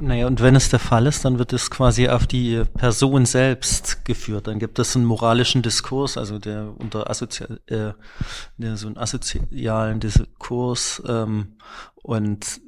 [0.00, 4.04] naja, und wenn es der Fall ist, dann wird es quasi auf die Person selbst
[4.04, 4.46] geführt.
[4.46, 7.92] Dann gibt es einen moralischen Diskurs, also der unter Assozial, äh,
[8.56, 11.56] der so einen asozialen Diskurs ähm,
[11.96, 12.60] und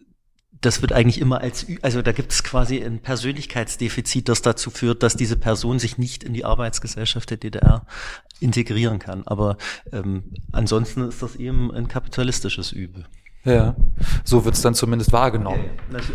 [0.60, 5.02] das wird eigentlich immer als, also da gibt es quasi ein Persönlichkeitsdefizit, das dazu führt,
[5.02, 7.86] dass diese Person sich nicht in die Arbeitsgesellschaft der DDR
[8.40, 9.22] integrieren kann.
[9.26, 9.56] Aber
[9.90, 13.06] ähm, ansonsten ist das eben ein kapitalistisches Übel.
[13.42, 13.74] Ja,
[14.22, 15.64] so wird's dann zumindest wahrgenommen.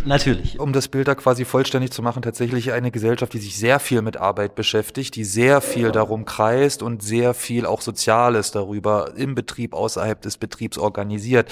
[0.06, 0.60] Natürlich.
[0.60, 4.04] Um das Bild da quasi vollständig zu machen, tatsächlich eine Gesellschaft, die sich sehr viel
[4.04, 9.34] mit Arbeit beschäftigt, die sehr viel darum kreist und sehr viel auch Soziales darüber im
[9.34, 11.52] Betrieb, außerhalb des Betriebs organisiert.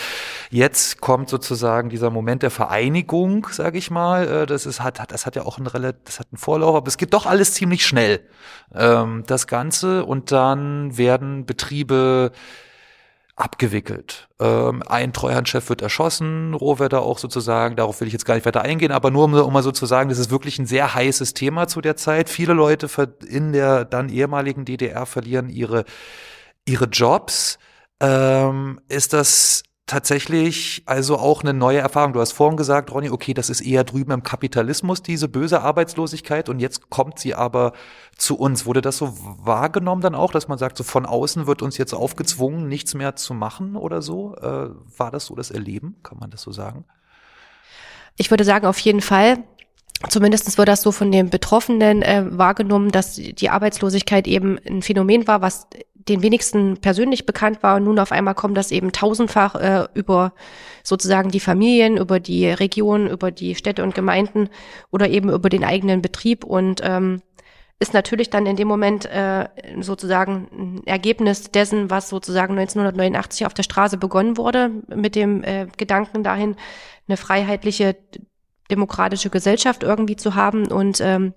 [0.51, 4.27] Jetzt kommt sozusagen dieser Moment der Vereinigung, sage ich mal.
[4.27, 6.87] Äh, das ist, hat, das hat ja auch einen relativ, das hat einen Vorlauf, aber
[6.87, 8.19] es geht doch alles ziemlich schnell.
[8.75, 12.31] Ähm, das Ganze und dann werden Betriebe
[13.35, 14.27] abgewickelt.
[14.39, 18.61] Ähm, ein Treuhandchef wird erschossen, Rohwetter auch sozusagen, darauf will ich jetzt gar nicht weiter
[18.61, 21.33] eingehen, aber nur um, um mal so zu sagen, das ist wirklich ein sehr heißes
[21.33, 22.29] Thema zu der Zeit.
[22.29, 22.87] Viele Leute
[23.27, 25.85] in der dann ehemaligen DDR verlieren ihre,
[26.65, 27.57] ihre Jobs.
[27.99, 32.13] Ähm, ist das tatsächlich also auch eine neue Erfahrung.
[32.13, 36.47] Du hast vorhin gesagt, Ronny, okay, das ist eher drüben im Kapitalismus, diese böse Arbeitslosigkeit
[36.47, 37.73] und jetzt kommt sie aber
[38.17, 38.65] zu uns.
[38.65, 41.93] Wurde das so wahrgenommen dann auch, dass man sagt, so von außen wird uns jetzt
[41.93, 44.35] aufgezwungen, nichts mehr zu machen oder so?
[44.35, 45.97] Äh, war das so das Erleben?
[46.01, 46.85] Kann man das so sagen?
[48.15, 49.43] Ich würde sagen, auf jeden Fall.
[50.09, 55.27] Zumindest wird das so von den Betroffenen äh, wahrgenommen, dass die Arbeitslosigkeit eben ein Phänomen
[55.27, 55.67] war, was
[56.07, 57.77] den wenigsten persönlich bekannt war.
[57.77, 60.33] Und nun auf einmal kommt das eben tausendfach äh, über
[60.83, 64.49] sozusagen die Familien, über die Region, über die Städte und Gemeinden
[64.91, 67.21] oder eben über den eigenen Betrieb und ähm,
[67.79, 69.47] ist natürlich dann in dem Moment äh,
[69.81, 75.67] sozusagen ein Ergebnis dessen, was sozusagen 1989 auf der Straße begonnen wurde, mit dem äh,
[75.77, 76.55] Gedanken dahin,
[77.07, 77.97] eine freiheitliche
[78.71, 80.71] demokratische Gesellschaft irgendwie zu haben.
[80.71, 81.33] Und ähm,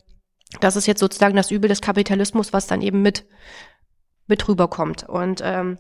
[0.60, 3.26] das ist jetzt sozusagen das Übel des Kapitalismus, was dann eben mit,
[4.27, 5.09] mit rüberkommt.
[5.09, 5.79] Und ähm,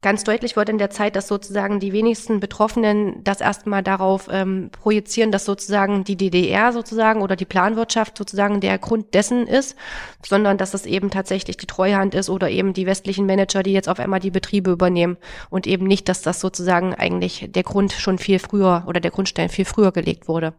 [0.00, 4.70] ganz deutlich wird in der Zeit, dass sozusagen die wenigsten Betroffenen das erstmal darauf ähm,
[4.70, 9.76] projizieren, dass sozusagen die DDR sozusagen oder die Planwirtschaft sozusagen der Grund dessen ist,
[10.24, 13.88] sondern dass es eben tatsächlich die Treuhand ist oder eben die westlichen Manager, die jetzt
[13.88, 15.16] auf einmal die Betriebe übernehmen
[15.50, 19.48] und eben nicht, dass das sozusagen eigentlich der Grund schon viel früher oder der Grundstein
[19.48, 20.54] viel früher gelegt wurde.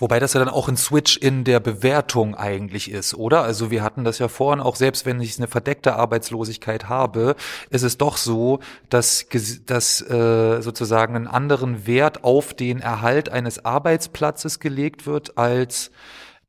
[0.00, 3.42] Wobei das ja dann auch ein Switch in der Bewertung eigentlich ist, oder?
[3.42, 7.36] Also wir hatten das ja vorhin auch, selbst wenn ich eine verdeckte Arbeitslosigkeit habe,
[7.68, 9.26] ist es doch so, dass,
[9.66, 15.90] dass äh, sozusagen einen anderen Wert auf den Erhalt eines Arbeitsplatzes gelegt wird als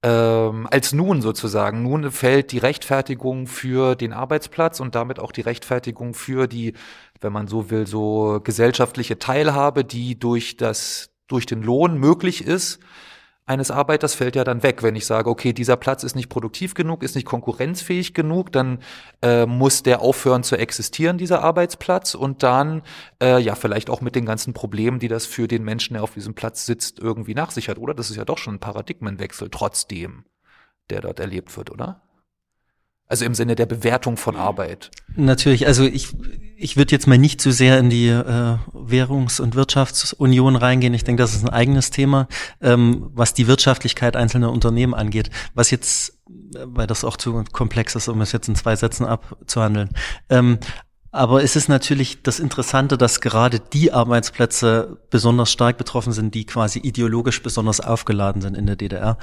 [0.04, 1.84] ähm, als nun sozusagen.
[1.84, 6.74] Nun fällt die Rechtfertigung für den Arbeitsplatz und damit auch die Rechtfertigung für die,
[7.20, 12.80] wenn man so will, so gesellschaftliche Teilhabe, die durch das durch den Lohn möglich ist
[13.46, 14.84] eines Arbeiters fällt ja dann weg.
[14.84, 18.80] Wenn ich sage, okay, dieser Platz ist nicht produktiv genug, ist nicht konkurrenzfähig genug, dann
[19.22, 22.82] äh, muss der aufhören zu existieren, dieser Arbeitsplatz, und dann
[23.22, 26.14] äh, ja vielleicht auch mit den ganzen Problemen, die das für den Menschen, der auf
[26.14, 27.78] diesem Platz sitzt, irgendwie nach sich hat.
[27.78, 30.26] Oder das ist ja doch schon ein Paradigmenwechsel trotzdem,
[30.90, 32.02] der dort erlebt wird, oder?
[33.12, 34.90] Also im Sinne der Bewertung von Arbeit.
[35.18, 36.16] Natürlich, also ich,
[36.56, 40.94] ich würde jetzt mal nicht zu sehr in die äh, Währungs- und Wirtschaftsunion reingehen.
[40.94, 42.30] Ich denke, das ist ein eigenes Thema,
[42.62, 45.30] ähm, was die Wirtschaftlichkeit einzelner Unternehmen angeht.
[45.54, 46.22] Was jetzt,
[46.56, 49.90] äh, weil das auch zu komplex ist, um es jetzt in zwei Sätzen abzuhandeln.
[50.30, 50.60] Ähm,
[51.12, 56.46] aber es ist natürlich das Interessante, dass gerade die Arbeitsplätze besonders stark betroffen sind, die
[56.46, 59.18] quasi ideologisch besonders aufgeladen sind in der DDR.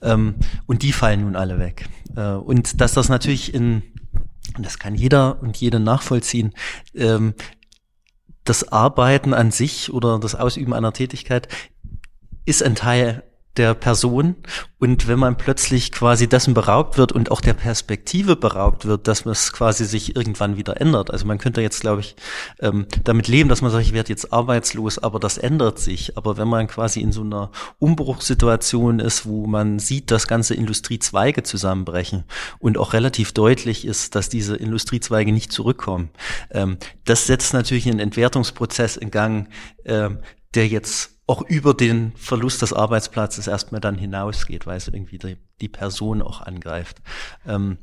[0.00, 0.36] Ähm,
[0.66, 1.88] und die fallen nun alle weg.
[2.16, 3.82] Äh, und dass das natürlich in,
[4.58, 6.52] das kann jeder und jede nachvollziehen,
[6.94, 7.34] ähm,
[8.44, 11.48] das Arbeiten an sich oder das Ausüben einer Tätigkeit
[12.44, 13.24] ist ein Teil
[13.56, 14.36] der Person.
[14.78, 19.26] Und wenn man plötzlich quasi dessen beraubt wird und auch der Perspektive beraubt wird, dass
[19.26, 21.10] es quasi sich irgendwann wieder ändert.
[21.10, 22.16] Also man könnte jetzt, glaube ich,
[22.60, 26.16] ähm, damit leben, dass man sagt, ich werde jetzt arbeitslos, aber das ändert sich.
[26.16, 31.42] Aber wenn man quasi in so einer Umbruchssituation ist, wo man sieht, dass ganze Industriezweige
[31.42, 32.24] zusammenbrechen
[32.58, 36.10] und auch relativ deutlich ist, dass diese Industriezweige nicht zurückkommen,
[36.50, 39.48] ähm, das setzt natürlich einen Entwertungsprozess in Gang,
[39.84, 40.18] ähm,
[40.54, 45.36] der jetzt auch über den Verlust des Arbeitsplatzes erstmal dann hinausgeht, weil es irgendwie die,
[45.60, 46.98] die Person auch angreift.
[47.46, 47.78] Ähm,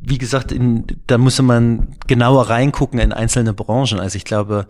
[0.00, 4.00] wie gesagt, in, da muss man genauer reingucken in einzelne Branchen.
[4.00, 4.66] Also ich glaube,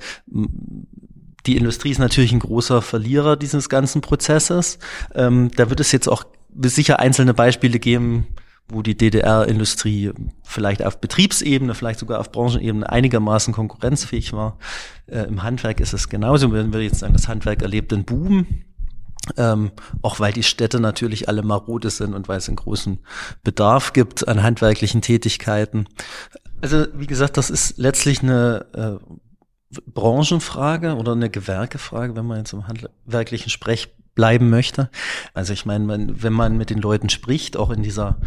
[1.47, 4.79] die Industrie ist natürlich ein großer Verlierer dieses ganzen Prozesses.
[5.15, 6.25] Ähm, da wird es jetzt auch
[6.63, 8.27] sicher einzelne Beispiele geben,
[8.71, 10.13] wo die DDR-Industrie
[10.43, 14.59] vielleicht auf Betriebsebene, vielleicht sogar auf Branchenebene einigermaßen konkurrenzfähig war.
[15.07, 16.53] Äh, Im Handwerk ist es genauso.
[16.53, 18.47] Wenn wir jetzt sagen, das Handwerk erlebt einen Boom,
[19.37, 19.71] ähm,
[20.03, 22.99] auch weil die Städte natürlich alle marode sind und weil es einen großen
[23.43, 25.87] Bedarf gibt an handwerklichen Tätigkeiten.
[26.61, 32.53] Also wie gesagt, das ist letztlich eine äh, Branchenfrage oder eine Gewerkefrage, wenn man jetzt
[32.53, 34.91] im handwerklichen Sprech bleiben möchte.
[35.33, 38.19] Also ich meine, wenn man mit den Leuten spricht, auch in dieser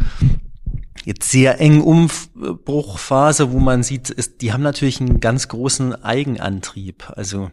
[1.04, 7.12] jetzt sehr engen Umbruchphase, wo man sieht, ist, die haben natürlich einen ganz großen Eigenantrieb.
[7.14, 7.50] Also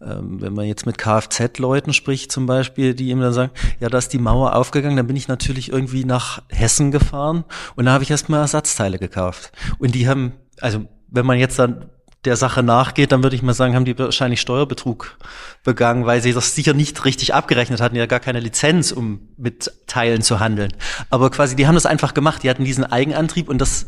[0.00, 3.98] ähm, wenn man jetzt mit Kfz-Leuten spricht zum Beispiel, die ihm dann sagen, ja, da
[3.98, 7.44] ist die Mauer aufgegangen, dann bin ich natürlich irgendwie nach Hessen gefahren
[7.76, 9.52] und da habe ich erstmal Ersatzteile gekauft.
[9.78, 10.32] Und die haben,
[10.62, 11.90] also wenn man jetzt dann
[12.24, 15.18] der Sache nachgeht, dann würde ich mal sagen, haben die wahrscheinlich Steuerbetrug
[15.64, 19.72] begangen, weil sie das sicher nicht richtig abgerechnet hatten, ja gar keine Lizenz, um mit
[19.86, 20.72] Teilen zu handeln.
[21.10, 23.86] Aber quasi, die haben das einfach gemacht, die hatten diesen Eigenantrieb und das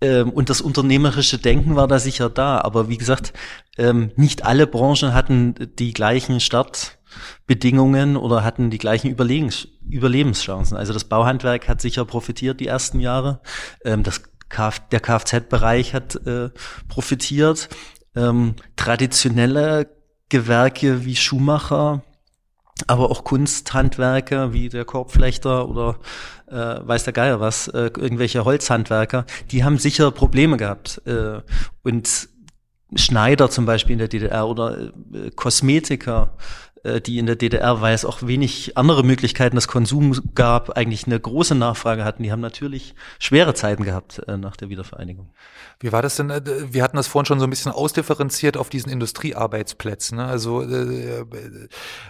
[0.00, 2.60] ähm, und das unternehmerische Denken war da sicher da.
[2.60, 3.32] Aber wie gesagt,
[3.76, 10.76] ähm, nicht alle Branchen hatten die gleichen Startbedingungen oder hatten die gleichen Überlegens Überlebenschancen.
[10.76, 13.40] Also das Bauhandwerk hat sicher profitiert die ersten Jahre.
[13.84, 16.50] Ähm, das Kf der Kfz-Bereich hat äh,
[16.88, 17.68] profitiert.
[18.14, 19.88] Ähm, traditionelle
[20.28, 22.02] Gewerke wie Schuhmacher,
[22.86, 25.98] aber auch Kunsthandwerker wie der Korbflechter oder
[26.48, 26.54] äh,
[26.86, 31.00] weiß der Geier was, äh, irgendwelche Holzhandwerker, die haben sicher Probleme gehabt.
[31.06, 31.40] Äh,
[31.82, 32.28] und
[32.96, 36.36] Schneider zum Beispiel in der DDR oder äh, Kosmetiker,
[37.04, 41.20] die in der DDR, weil es auch wenig andere Möglichkeiten des Konsums gab, eigentlich eine
[41.20, 42.22] große Nachfrage hatten.
[42.22, 45.30] Die haben natürlich schwere Zeiten gehabt äh, nach der Wiedervereinigung.
[45.78, 46.30] Wie war das denn?
[46.30, 50.18] Äh, wir hatten das vorhin schon so ein bisschen ausdifferenziert auf diesen Industriearbeitsplätzen.
[50.18, 50.24] Ne?
[50.24, 51.24] Also äh,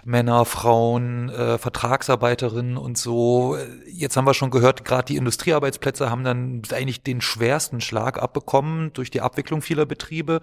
[0.04, 3.56] Männer, Frauen, äh, Vertragsarbeiterinnen und so.
[3.86, 8.92] Jetzt haben wir schon gehört, gerade die Industriearbeitsplätze haben dann eigentlich den schwersten Schlag abbekommen
[8.92, 10.40] durch die Abwicklung vieler Betriebe.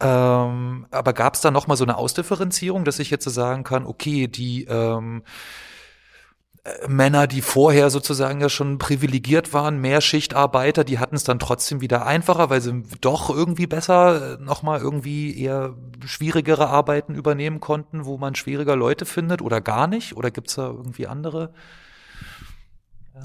[0.00, 3.86] Ähm, aber gab es da nochmal so eine Ausdifferenzierung, dass ich jetzt so sagen kann,
[3.86, 5.22] okay, die ähm,
[6.64, 11.38] äh, Männer, die vorher sozusagen ja schon privilegiert waren, mehr Schichtarbeiter, die hatten es dann
[11.38, 17.60] trotzdem wieder einfacher, weil sie doch irgendwie besser äh, nochmal irgendwie eher schwierigere Arbeiten übernehmen
[17.60, 20.16] konnten, wo man schwieriger Leute findet oder gar nicht?
[20.16, 21.54] Oder gibt's da irgendwie andere?
[23.14, 23.22] Ja.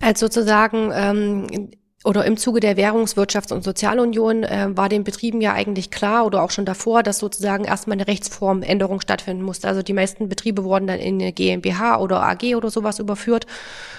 [0.00, 1.70] Als sozusagen ähm,
[2.04, 6.42] oder im Zuge der Währungswirtschafts- und Sozialunion äh, war den Betrieben ja eigentlich klar oder
[6.42, 9.68] auch schon davor, dass sozusagen erstmal eine Rechtsformänderung stattfinden musste.
[9.68, 13.46] Also die meisten Betriebe wurden dann in eine GmbH oder AG oder sowas überführt.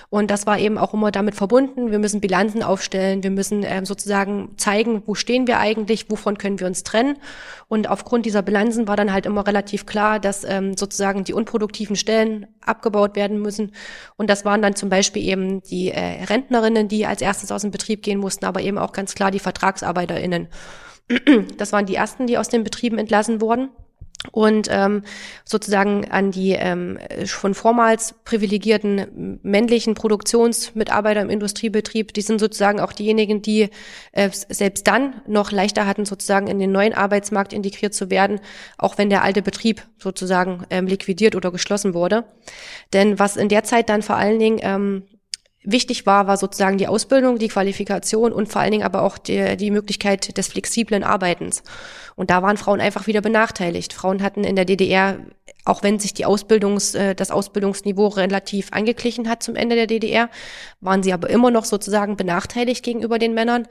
[0.09, 1.91] Und das war eben auch immer damit verbunden.
[1.91, 3.23] Wir müssen Bilanzen aufstellen.
[3.23, 7.17] Wir müssen ähm, sozusagen zeigen, wo stehen wir eigentlich, wovon können wir uns trennen.
[7.67, 11.95] Und aufgrund dieser Bilanzen war dann halt immer relativ klar, dass ähm, sozusagen die unproduktiven
[11.95, 13.71] Stellen abgebaut werden müssen.
[14.17, 17.71] Und das waren dann zum Beispiel eben die äh, Rentnerinnen, die als erstes aus dem
[17.71, 20.47] Betrieb gehen mussten, aber eben auch ganz klar die VertragsarbeiterInnen.
[21.57, 23.69] Das waren die ersten, die aus den Betrieben entlassen wurden
[24.31, 25.03] und ähm,
[25.43, 32.93] sozusagen an die ähm, schon vormals privilegierten männlichen Produktionsmitarbeiter im Industriebetrieb, die sind sozusagen auch
[32.93, 33.69] diejenigen, die
[34.11, 38.39] äh, selbst dann noch leichter hatten, sozusagen in den neuen Arbeitsmarkt integriert zu werden,
[38.77, 42.25] auch wenn der alte Betrieb sozusagen ähm, liquidiert oder geschlossen wurde.
[42.93, 45.03] Denn was in der Zeit dann vor allen Dingen ähm,
[45.65, 49.57] wichtig war, war sozusagen die Ausbildung, die Qualifikation und vor allen Dingen aber auch die,
[49.57, 51.63] die Möglichkeit des flexiblen Arbeitens.
[52.15, 53.93] Und da waren Frauen einfach wieder benachteiligt.
[53.93, 55.17] Frauen hatten in der DDR,
[55.65, 60.29] auch wenn sich die Ausbildungs, äh, das Ausbildungsniveau relativ angeglichen hat zum Ende der DDR,
[60.79, 63.67] waren sie aber immer noch sozusagen benachteiligt gegenüber den Männern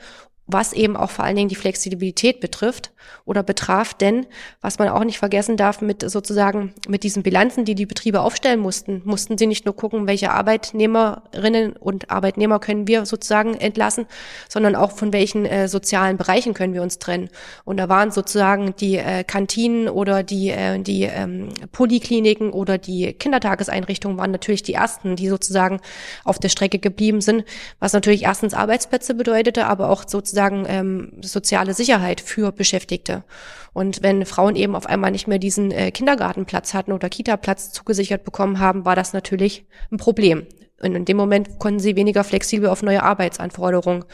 [0.46, 2.92] was eben auch vor allen Dingen die Flexibilität betrifft
[3.24, 3.94] oder betraf.
[3.94, 4.26] Denn
[4.60, 8.60] was man auch nicht vergessen darf, mit sozusagen mit diesen Bilanzen, die die Betriebe aufstellen
[8.60, 14.06] mussten, mussten sie nicht nur gucken, welche Arbeitnehmerinnen und Arbeitnehmer können wir sozusagen entlassen,
[14.48, 17.30] sondern auch von welchen äh, sozialen Bereichen können wir uns trennen.
[17.64, 23.14] Und da waren sozusagen die äh, Kantinen oder die, äh, die ähm, Polikliniken oder die
[23.14, 25.80] Kindertageseinrichtungen waren natürlich die ersten, die sozusagen
[26.22, 27.44] auf der Strecke geblieben sind,
[27.78, 33.24] was natürlich erstens Arbeitsplätze bedeutete, aber auch sozusagen sozusagen ähm, soziale Sicherheit für Beschäftigte.
[33.72, 38.24] Und wenn Frauen eben auf einmal nicht mehr diesen äh, Kindergartenplatz hatten oder Kita-Platz zugesichert
[38.24, 40.46] bekommen haben, war das natürlich ein Problem.
[40.82, 44.04] Und in dem Moment konnten sie weniger flexibel auf neue Arbeitsanforderungen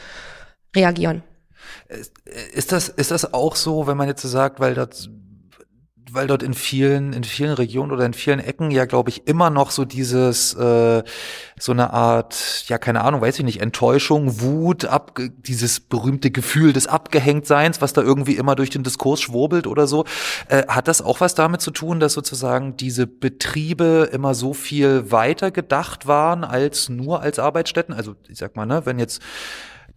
[0.75, 1.23] reagieren.
[2.53, 5.09] Ist das, ist das auch so, wenn man jetzt so sagt, weil das
[6.13, 9.49] weil dort in vielen, in vielen Regionen oder in vielen Ecken ja, glaube ich, immer
[9.49, 11.03] noch so dieses, äh,
[11.59, 16.73] so eine Art, ja, keine Ahnung, weiß ich nicht, Enttäuschung, Wut, ab, dieses berühmte Gefühl
[16.73, 20.05] des Abgehängtseins, was da irgendwie immer durch den Diskurs schwurbelt oder so.
[20.47, 25.11] Äh, hat das auch was damit zu tun, dass sozusagen diese Betriebe immer so viel
[25.11, 27.93] weiter gedacht waren als nur als Arbeitsstätten?
[27.93, 29.21] Also, ich sag mal, ne, wenn jetzt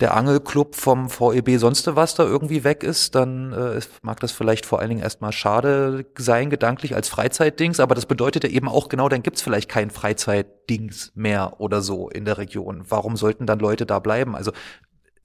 [0.00, 4.66] der Angelclub vom VEB sonst was da irgendwie weg ist, dann äh, mag das vielleicht
[4.66, 8.88] vor allen Dingen erstmal schade sein, gedanklich als Freizeitdings, aber das bedeutet ja eben auch
[8.88, 12.84] genau, dann gibt's vielleicht kein Freizeitdings mehr oder so in der Region.
[12.88, 14.34] Warum sollten dann Leute da bleiben?
[14.34, 14.52] Also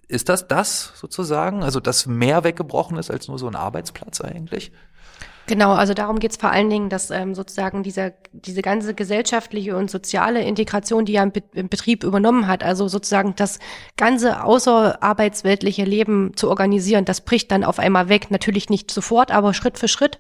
[0.08, 1.64] ist das das sozusagen?
[1.64, 4.72] Also dass mehr weggebrochen ist als nur so ein Arbeitsplatz eigentlich?
[5.50, 9.76] Genau, also darum geht es vor allen Dingen, dass ähm, sozusagen dieser, diese ganze gesellschaftliche
[9.76, 13.58] und soziale Integration, die er im, Be im, Betrieb übernommen hat, also sozusagen das
[13.97, 18.30] ganze außerarbeitsweltliche Leben zu organisieren, das bricht dann auf einmal weg.
[18.30, 20.20] Natürlich nicht sofort, aber Schritt für Schritt.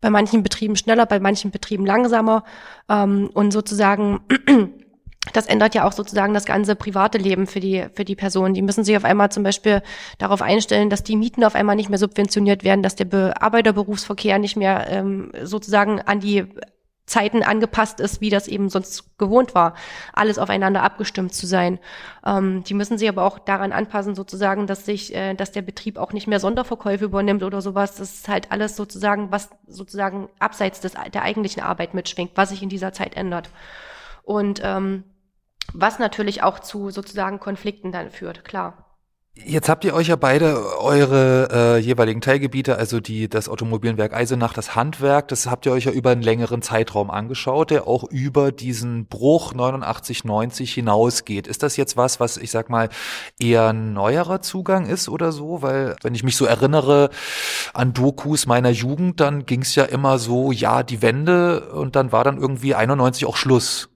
[0.00, 2.42] Bei manchen Betrieben schneller, bei manchen Betrieben langsamer.
[2.88, 4.22] Ähm, und sozusagen
[5.32, 8.54] das ändert ja auch sozusagen das ganze private Leben für die, für die Personen.
[8.54, 9.82] Die müssen sich auf einmal zum Beispiel
[10.18, 14.56] darauf einstellen, dass die Mieten auf einmal nicht mehr subventioniert werden, dass der Bearbeiterberufsverkehr nicht
[14.56, 16.46] mehr ähm, sozusagen an die
[17.06, 19.74] Zeiten angepasst ist, wie das eben sonst gewohnt war,
[20.14, 21.78] alles aufeinander abgestimmt zu sein.
[22.24, 25.98] Ähm, die müssen sich aber auch daran anpassen, sozusagen, dass sich, äh, dass der Betrieb
[25.98, 27.96] auch nicht mehr Sonderverkäufe übernimmt oder sowas.
[27.96, 32.62] Das ist halt alles sozusagen, was sozusagen abseits des, der eigentlichen Arbeit mitschwingt, was sich
[32.62, 33.50] in dieser Zeit ändert.
[34.22, 35.04] Und ähm,
[35.74, 38.84] was natürlich auch zu sozusagen Konflikten dann führt, klar.
[39.36, 44.52] Jetzt habt ihr euch ja beide eure äh, jeweiligen Teilgebiete, also die das Automobilwerk Eisenach,
[44.52, 48.52] das Handwerk, das habt ihr euch ja über einen längeren Zeitraum angeschaut, der auch über
[48.52, 51.48] diesen Bruch 89 90 hinausgeht.
[51.48, 52.90] Ist das jetzt was, was ich sag mal
[53.40, 57.10] eher ein neuerer Zugang ist oder so, weil wenn ich mich so erinnere
[57.72, 62.22] an Dokus meiner Jugend, dann ging's ja immer so, ja, die Wende und dann war
[62.22, 63.88] dann irgendwie 91 auch Schluss.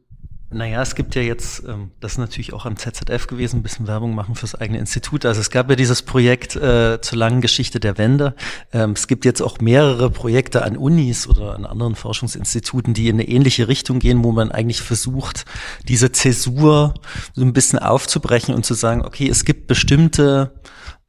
[0.51, 3.87] Naja, es gibt ja jetzt, ähm, das ist natürlich auch am ZZF gewesen, ein bisschen
[3.87, 5.27] Werbung machen fürs eigene Institut.
[5.27, 8.35] Also es gab ja dieses Projekt äh, zur langen Geschichte der Wende.
[8.73, 13.17] Ähm, es gibt jetzt auch mehrere Projekte an Unis oder an anderen Forschungsinstituten, die in
[13.17, 15.45] eine ähnliche Richtung gehen, wo man eigentlich versucht,
[15.87, 16.95] diese Zäsur
[17.35, 20.53] so ein bisschen aufzubrechen und zu sagen, okay, es gibt bestimmte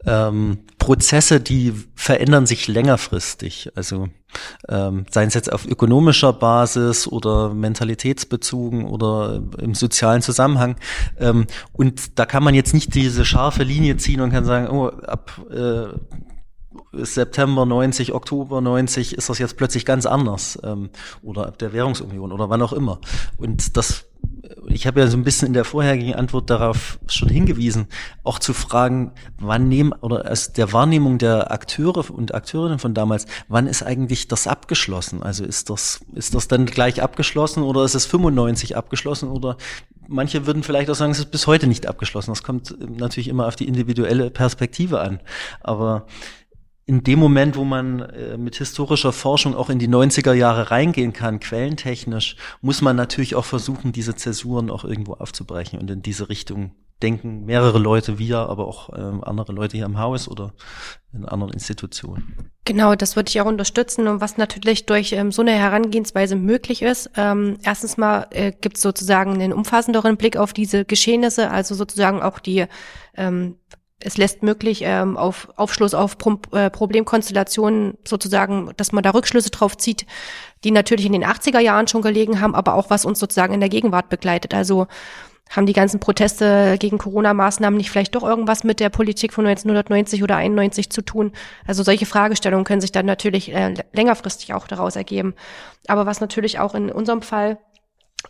[0.06, 3.72] ähm, Prozesse, die verändern sich längerfristig.
[3.76, 4.10] Also
[4.68, 10.78] ähm, seien es jetzt auf ökonomischer Basis oder mentalitätsbezogen oder im sozialen Zusammenhang.
[11.20, 14.88] Ähm, und da kann man jetzt nicht diese scharfe Linie ziehen und kann sagen, oh,
[14.88, 15.88] ab äh,
[16.92, 20.90] September 90, Oktober 90 ist das jetzt plötzlich ganz anders ähm,
[21.22, 23.00] oder ab der Währungsunion oder wann auch immer.
[23.38, 24.06] Und das
[24.68, 27.88] ich habe ja so ein bisschen in der vorherigen Antwort darauf schon hingewiesen,
[28.24, 33.26] auch zu fragen, wann nehmen oder aus der Wahrnehmung der Akteure und Akteurinnen von damals,
[33.48, 35.24] wann ist eigentlich das abgeschlossen?
[35.24, 39.58] Also ist das ist das dann gleich abgeschlossen oder ist es 95 abgeschlossen oder
[40.08, 42.32] manche würden vielleicht auch sagen, es ist bis heute nicht abgeschlossen.
[42.32, 45.20] Das kommt natürlich immer auf die individuelle Perspektive an,
[45.62, 46.06] aber
[46.90, 51.14] in dem Moment, wo man äh, mit historischer Forschung auch in die 90er Jahre reingehen
[51.14, 56.30] kann, quellentechnisch, muss man natürlich auch versuchen, diese Zäsuren auch irgendwo aufzubrechen und in diese
[56.30, 56.72] Richtung
[57.04, 60.54] denken mehrere Leute, wir, aber auch ähm, andere Leute hier im Haus oder
[61.14, 62.50] in anderen Institutionen.
[62.66, 66.82] Genau, das würde ich auch unterstützen und was natürlich durch ähm, so eine Herangehensweise möglich
[66.82, 67.12] ist.
[67.16, 72.24] Ähm, erstens mal äh, gibt es sozusagen einen umfassenderen Blick auf diese Geschehnisse, also sozusagen
[72.24, 72.66] auch die
[73.16, 73.58] ähm,
[74.00, 79.50] es lässt möglich ähm, auf Aufschluss auf Pro äh, Problemkonstellationen sozusagen, dass man da Rückschlüsse
[79.50, 80.06] drauf zieht,
[80.64, 83.60] die natürlich in den 80er Jahren schon gelegen haben, aber auch was uns sozusagen in
[83.60, 84.54] der Gegenwart begleitet.
[84.54, 84.88] Also
[85.50, 90.22] haben die ganzen Proteste gegen Corona-Maßnahmen nicht vielleicht doch irgendwas mit der Politik von 1990
[90.22, 91.32] oder 91 zu tun?
[91.66, 95.34] Also solche Fragestellungen können sich dann natürlich äh, längerfristig auch daraus ergeben.
[95.88, 97.58] Aber was natürlich auch in unserem Fall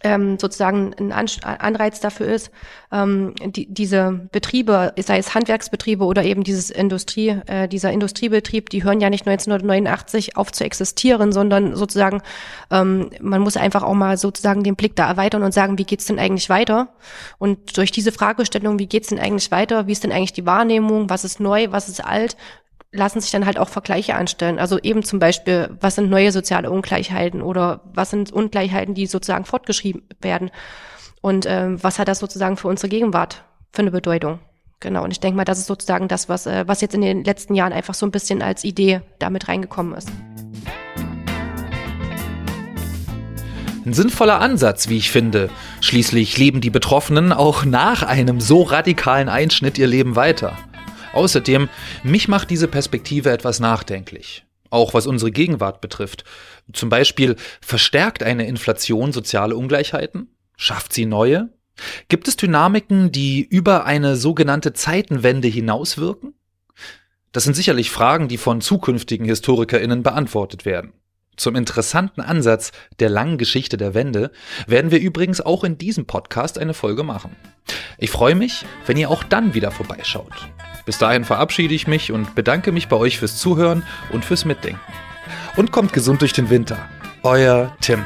[0.01, 2.51] ähm, sozusagen ein Anreiz dafür ist,
[2.91, 8.83] ähm, die, diese Betriebe, sei es Handwerksbetriebe oder eben dieses Industrie, äh, dieser Industriebetrieb, die
[8.83, 12.21] hören ja nicht 1989 auf zu existieren, sondern sozusagen
[12.71, 16.05] ähm, man muss einfach auch mal sozusagen den Blick da erweitern und sagen, wie geht's
[16.05, 16.89] denn eigentlich weiter?
[17.37, 19.87] Und durch diese Fragestellung, wie geht's denn eigentlich weiter?
[19.87, 21.09] Wie ist denn eigentlich die Wahrnehmung?
[21.09, 21.67] Was ist neu?
[21.71, 22.37] Was ist alt?
[22.91, 24.59] Lassen sich dann halt auch Vergleiche anstellen.
[24.59, 29.45] Also eben zum Beispiel, was sind neue soziale Ungleichheiten oder was sind Ungleichheiten, die sozusagen
[29.45, 30.49] fortgeschrieben werden?
[31.21, 34.39] Und ähm, was hat das sozusagen für unsere Gegenwart für eine Bedeutung?
[34.79, 37.23] Genau, und ich denke mal, das ist sozusagen das, was, äh, was jetzt in den
[37.23, 40.09] letzten Jahren einfach so ein bisschen als Idee damit reingekommen ist.
[43.85, 45.49] Ein sinnvoller Ansatz, wie ich finde.
[45.81, 50.57] Schließlich leben die Betroffenen auch nach einem so radikalen Einschnitt ihr Leben weiter.
[51.13, 51.69] Außerdem,
[52.03, 54.45] mich macht diese Perspektive etwas nachdenklich.
[54.69, 56.23] Auch was unsere Gegenwart betrifft.
[56.73, 60.35] Zum Beispiel, verstärkt eine Inflation soziale Ungleichheiten?
[60.55, 61.49] Schafft sie neue?
[62.07, 66.33] Gibt es Dynamiken, die über eine sogenannte Zeitenwende hinauswirken?
[67.31, 70.93] Das sind sicherlich Fragen, die von zukünftigen Historikerinnen beantwortet werden.
[71.39, 74.29] Zum interessanten Ansatz der langen Geschichte der Wende
[74.67, 77.33] werden wir übrigens auch in diesem Podcast eine Folge machen.
[77.97, 80.33] Ich freue mich, wenn ihr auch dann wieder vorbeischaut.
[80.85, 84.81] Bis dahin verabschiede ich mich und bedanke mich bei euch fürs Zuhören und fürs Mitdenken.
[85.55, 86.89] Und kommt gesund durch den Winter.
[87.23, 88.03] Euer Tim.